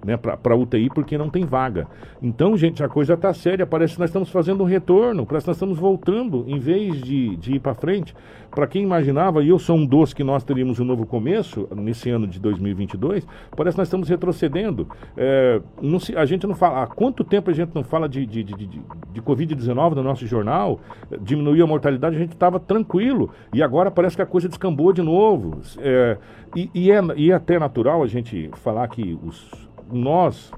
[0.04, 1.88] Né, para UTI porque não tem vaga.
[2.22, 3.66] Então, gente, a coisa está séria.
[3.66, 7.36] Parece que nós estamos fazendo um retorno, parece que nós estamos voltando, em vez de,
[7.38, 8.14] de ir para frente.
[8.52, 12.12] Para quem imaginava, e eu sou um dos que nós teríamos um novo começo nesse
[12.12, 13.26] ano de 2022,
[13.56, 14.88] parece que nós estamos retrocedendo.
[15.18, 16.84] É, não se, a gente não fala.
[16.84, 18.82] Há quanto tempo a gente não fala de, de, de, de,
[19.12, 20.80] de Covid-19 no nosso jornal?
[21.20, 23.32] Diminuiu a mortalidade, a gente estava tranquilo.
[23.52, 25.60] E agora parece que a coisa descambou de novo.
[25.80, 26.18] É,
[26.56, 30.52] e, e, é, e é até natural a gente falar que os, nós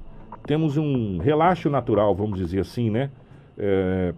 [0.45, 3.09] temos um relaxo natural, vamos dizer assim, né?
[3.57, 4.13] É,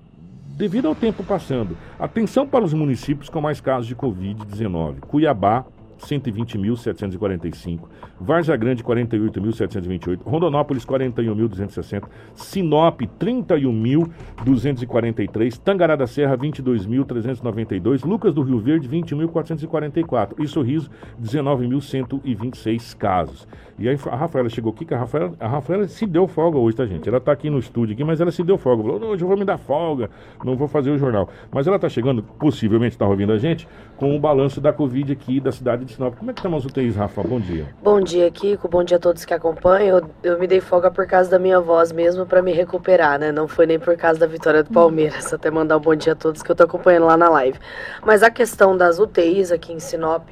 [0.57, 1.77] devido ao tempo passando.
[1.99, 5.01] Atenção para os municípios com mais casos de Covid-19.
[5.01, 5.65] Cuiabá,
[5.97, 7.87] 120.745,
[8.19, 12.03] Varja Grande 48.728, Rondonópolis 41.260,
[12.35, 20.89] Sinop 31.243, Tangará da Serra 22.392, Lucas do Rio Verde 20.444 e Sorriso
[21.21, 23.47] 19.126 casos.
[23.79, 26.77] E aí a Rafaela chegou aqui, que a Rafaela, a Rafaela se deu folga hoje,
[26.77, 27.07] tá gente?
[27.07, 28.83] Ela tá aqui no estúdio aqui, mas ela se deu folga.
[28.83, 30.09] Falou, hoje eu vou me dar folga,
[30.43, 31.29] não vou fazer o jornal.
[31.51, 33.67] Mas ela tá chegando, possivelmente tá ouvindo a gente,
[33.97, 36.15] com o balanço da Covid aqui da cidade de Sinop.
[36.15, 37.23] Como é que estão as UTIs, Rafa?
[37.23, 37.65] Bom dia.
[37.81, 38.67] Bom dia, Kiko.
[38.67, 39.97] Bom dia a todos que acompanham.
[39.97, 43.31] Eu, eu me dei folga por causa da minha voz mesmo para me recuperar, né?
[43.31, 45.33] Não foi nem por causa da vitória do Palmeiras.
[45.33, 47.57] Até mandar um bom dia a todos que eu tô acompanhando lá na live.
[48.05, 50.29] Mas a questão das UTIs aqui em Sinop,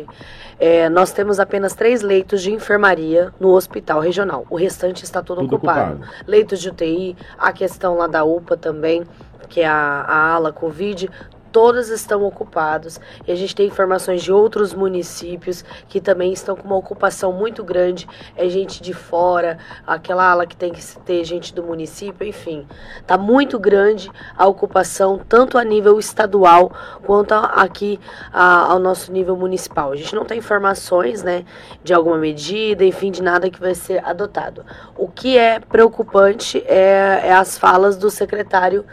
[0.59, 4.45] é, nós temos apenas três leitos de enfermaria no hospital regional.
[4.49, 5.95] O restante está todo, Tudo ocupado.
[5.95, 6.11] ocupado.
[6.27, 9.03] Leitos de UTI, a questão lá da UPA também,
[9.47, 11.09] que é a, a ala Covid,
[11.55, 12.99] todas estão ocupados.
[13.25, 17.63] E a gente tem informações de outros municípios que também estão com uma ocupação muito
[17.63, 18.05] grande.
[18.35, 22.67] É gente de fora, aquela ala que tem que ter gente do município, enfim.
[23.07, 26.73] Tá muito grande a ocupação, tanto a nível estadual
[27.05, 28.01] quanto aqui
[28.33, 29.93] a- ao nosso nível municipal.
[29.93, 31.45] A gente não tem informações, né,
[31.81, 34.65] de alguma medida, enfim, de nada que vai ser adotado.
[34.97, 38.85] O que é preocupante é, é as falas do secretário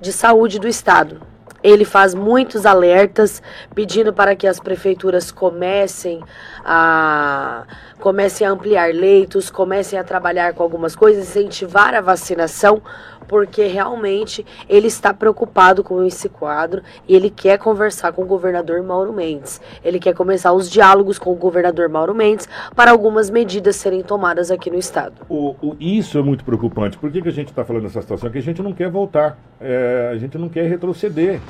[0.00, 1.34] de saúde do estado.
[1.66, 3.42] Ele faz muitos alertas
[3.74, 6.22] pedindo para que as prefeituras comecem
[6.64, 7.64] a
[7.98, 12.80] comecem a ampliar leitos, comecem a trabalhar com algumas coisas, incentivar a vacinação,
[13.28, 18.82] porque realmente ele está preocupado com esse quadro e ele quer conversar com o governador
[18.82, 19.60] Mauro Mendes.
[19.84, 24.50] Ele quer começar os diálogos com o governador Mauro Mendes para algumas medidas serem tomadas
[24.50, 25.14] aqui no estado.
[25.28, 26.98] O, o- isso é muito preocupante.
[26.98, 28.30] Por que, que a gente está falando dessa situação?
[28.30, 31.40] Que a gente não quer voltar, é, a gente não quer retroceder.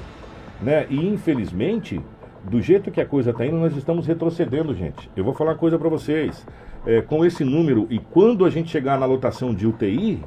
[0.63, 0.87] Né?
[0.89, 2.01] E infelizmente,
[2.45, 5.11] do jeito que a coisa está indo, nós estamos retrocedendo, gente.
[5.17, 6.47] Eu vou falar uma coisa para vocês.
[6.87, 10.23] É, com esse número, e quando a gente chegar na lotação de UTI,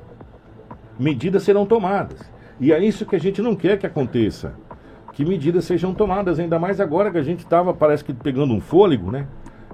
[0.99, 2.19] medidas serão tomadas.
[2.59, 4.53] E é isso que a gente não quer que aconteça.
[5.13, 8.59] Que medidas sejam tomadas, ainda mais agora que a gente estava, parece que pegando um
[8.59, 9.25] fôlego, né?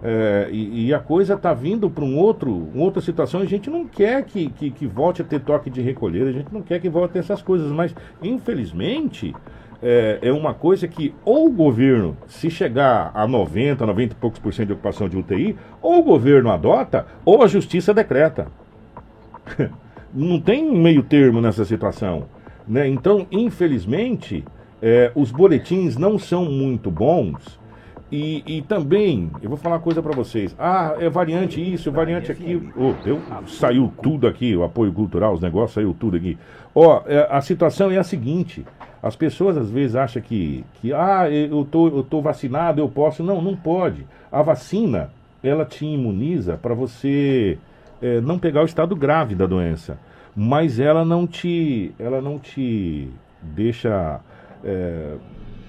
[0.03, 3.41] É, e, e a coisa está vindo para um outro, uma outra situação.
[3.41, 6.53] A gente não quer que, que, que volte a ter toque de recolher, a gente
[6.53, 9.33] não quer que volte a ter essas coisas, mas infelizmente
[9.81, 14.39] é, é uma coisa que ou o governo, se chegar a 90, 90 e poucos
[14.39, 18.47] por cento de ocupação de UTI, ou o governo adota, ou a justiça decreta.
[20.15, 22.25] não tem meio termo nessa situação.
[22.67, 22.87] Né?
[22.87, 24.43] Então, infelizmente,
[24.81, 27.59] é, os boletins não são muito bons.
[28.11, 30.55] E, e também, eu vou falar uma coisa para vocês.
[30.57, 32.71] Ah, é variante isso, é variante aquilo.
[32.77, 36.37] Oh, saiu tudo aqui, o apoio cultural, os negócios, saiu tudo aqui.
[36.73, 38.65] Ó, é, a situação é a seguinte.
[39.01, 43.23] As pessoas às vezes acham que, que ah, eu tô, eu tô vacinado, eu posso.
[43.23, 44.05] Não, não pode.
[44.31, 45.09] A vacina,
[45.43, 47.57] ela te imuniza para você
[48.01, 49.97] é, não pegar o estado grave da doença,
[50.35, 53.09] mas ela não te, ela não te
[53.41, 54.19] deixa
[54.63, 55.15] é,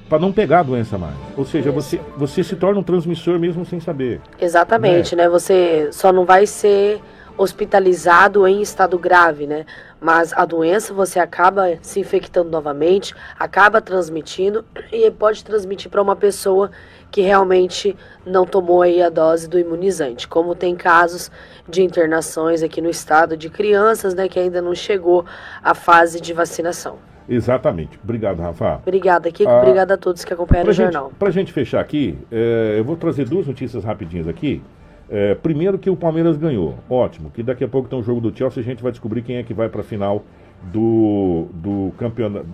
[0.08, 1.16] para não pegar a doença mais.
[1.36, 4.20] Ou seja, você, você se torna um transmissor mesmo sem saber.
[4.40, 5.28] Exatamente, né?
[5.28, 7.00] Você só não vai ser
[7.36, 9.66] hospitalizado em estado grave, né?
[10.00, 16.16] Mas a doença você acaba se infectando novamente, acaba transmitindo e pode transmitir para uma
[16.16, 16.70] pessoa
[17.10, 20.28] que realmente não tomou aí a dose do imunizante.
[20.28, 21.30] Como tem casos
[21.68, 25.24] de internações aqui no estado de crianças, né, que ainda não chegou
[25.62, 26.96] à fase de vacinação.
[27.28, 27.98] Exatamente.
[28.02, 28.80] Obrigado, Rafa.
[28.82, 29.50] Obrigada, Kiko.
[29.50, 31.12] Ah, Obrigada a todos que acompanharam o gente, jornal.
[31.18, 34.62] pra gente fechar aqui, é, eu vou trazer duas notícias rapidinhas aqui.
[35.08, 37.30] É, primeiro que o Palmeiras ganhou, ótimo.
[37.30, 39.42] Que daqui a pouco tem um jogo do Chelsea, a gente vai descobrir quem é
[39.42, 40.24] que vai para a final
[40.62, 42.46] do, do campeonato,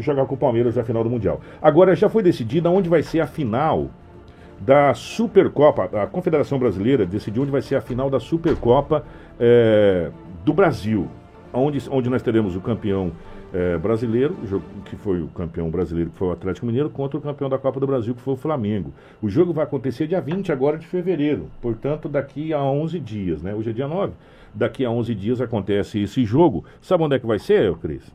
[0.00, 1.40] jogar com o Palmeiras a final do Mundial.
[1.60, 3.88] Agora já foi decidida onde vai ser a final
[4.60, 5.88] da Supercopa.
[6.00, 9.04] A Confederação Brasileira decidiu onde vai ser a final da Supercopa
[9.38, 10.10] é,
[10.44, 11.08] do Brasil,
[11.52, 13.12] onde, onde nós teremos o campeão
[13.52, 14.36] é, brasileiro,
[14.84, 17.80] que foi o campeão brasileiro, que foi o Atlético Mineiro, contra o campeão da Copa
[17.80, 18.92] do Brasil, que foi o Flamengo.
[19.22, 23.54] O jogo vai acontecer dia 20 agora de fevereiro, portanto, daqui a 11 dias, né?
[23.54, 24.12] Hoje é dia 9.
[24.54, 26.64] Daqui a 11 dias acontece esse jogo.
[26.80, 28.10] Sabe onde é que vai ser, Cris?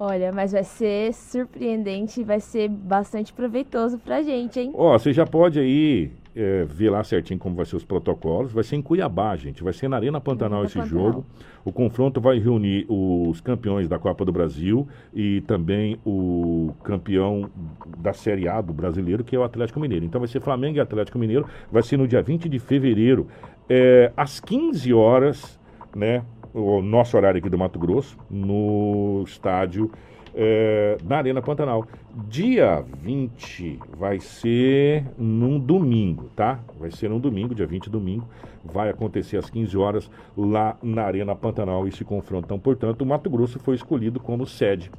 [0.00, 4.70] Olha, mas vai ser surpreendente e vai ser bastante proveitoso pra gente, hein?
[4.74, 8.52] Ó, você já pode aí é, ver lá certinho como vai ser os protocolos.
[8.52, 9.64] Vai ser em Cuiabá, gente.
[9.64, 11.04] Vai ser na Arena Pantanal esse Pantanal.
[11.04, 11.26] jogo.
[11.64, 17.50] O confronto vai reunir os campeões da Copa do Brasil e também o campeão
[17.98, 20.04] da Série A do brasileiro, que é o Atlético Mineiro.
[20.04, 21.44] Então vai ser Flamengo e Atlético Mineiro.
[21.72, 23.26] Vai ser no dia 20 de fevereiro,
[23.68, 25.58] é, às 15 horas,
[25.94, 26.22] né?
[26.54, 29.90] O nosso horário aqui do Mato Grosso, no estádio
[30.34, 31.84] é, na Arena Pantanal.
[32.28, 36.60] Dia 20 vai ser num domingo, tá?
[36.78, 38.26] Vai ser num domingo, dia 20 domingo.
[38.64, 42.46] Vai acontecer às 15 horas lá na Arena Pantanal esse confronto.
[42.46, 44.90] Então, portanto, o Mato Grosso foi escolhido como sede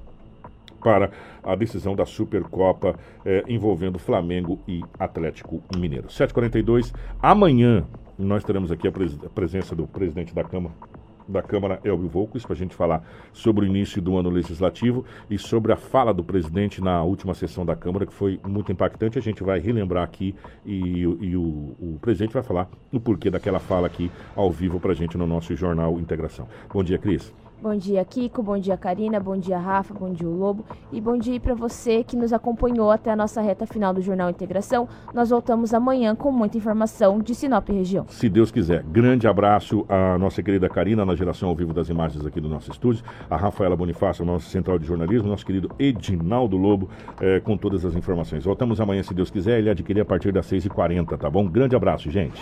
[0.81, 1.11] para
[1.43, 2.95] a decisão da Supercopa
[3.25, 6.07] eh, envolvendo Flamengo e Atlético Mineiro.
[6.07, 7.85] 7h42, amanhã
[8.17, 10.73] nós teremos aqui a, pres a presença do presidente da Câmara,
[11.29, 15.37] da Câmara, Elvio Volcos, para a gente falar sobre o início do ano legislativo e
[15.37, 19.17] sobre a fala do presidente na última sessão da Câmara, que foi muito impactante.
[19.17, 23.59] A gente vai relembrar aqui e, e o, o, presidente vai falar o porquê daquela
[23.59, 26.47] fala aqui ao vivo para a gente no nosso Jornal Integração.
[26.71, 27.33] Bom dia, Cris.
[27.61, 28.41] Bom dia, Kiko.
[28.41, 29.19] Bom dia, Karina.
[29.19, 29.93] Bom dia, Rafa.
[29.93, 30.63] Bom dia, Lobo.
[30.93, 34.29] E bom dia para você que nos acompanhou até a nossa reta final do Jornal
[34.29, 34.87] Integração.
[35.13, 38.05] Nós voltamos amanhã com muita informação de Sinop região.
[38.07, 38.81] Se Deus quiser.
[38.83, 42.71] Grande abraço à nossa querida Karina, na geração ao vivo das imagens aqui do nosso
[42.71, 46.89] estúdio, a Rafaela Bonifácio, nossa central de jornalismo, nosso querido Edinaldo Lobo,
[47.19, 48.45] eh, com todas as informações.
[48.45, 49.59] Voltamos amanhã, se Deus quiser.
[49.59, 51.45] Ele adquirir a partir das 6h40, tá bom?
[51.45, 52.41] Grande abraço, gente.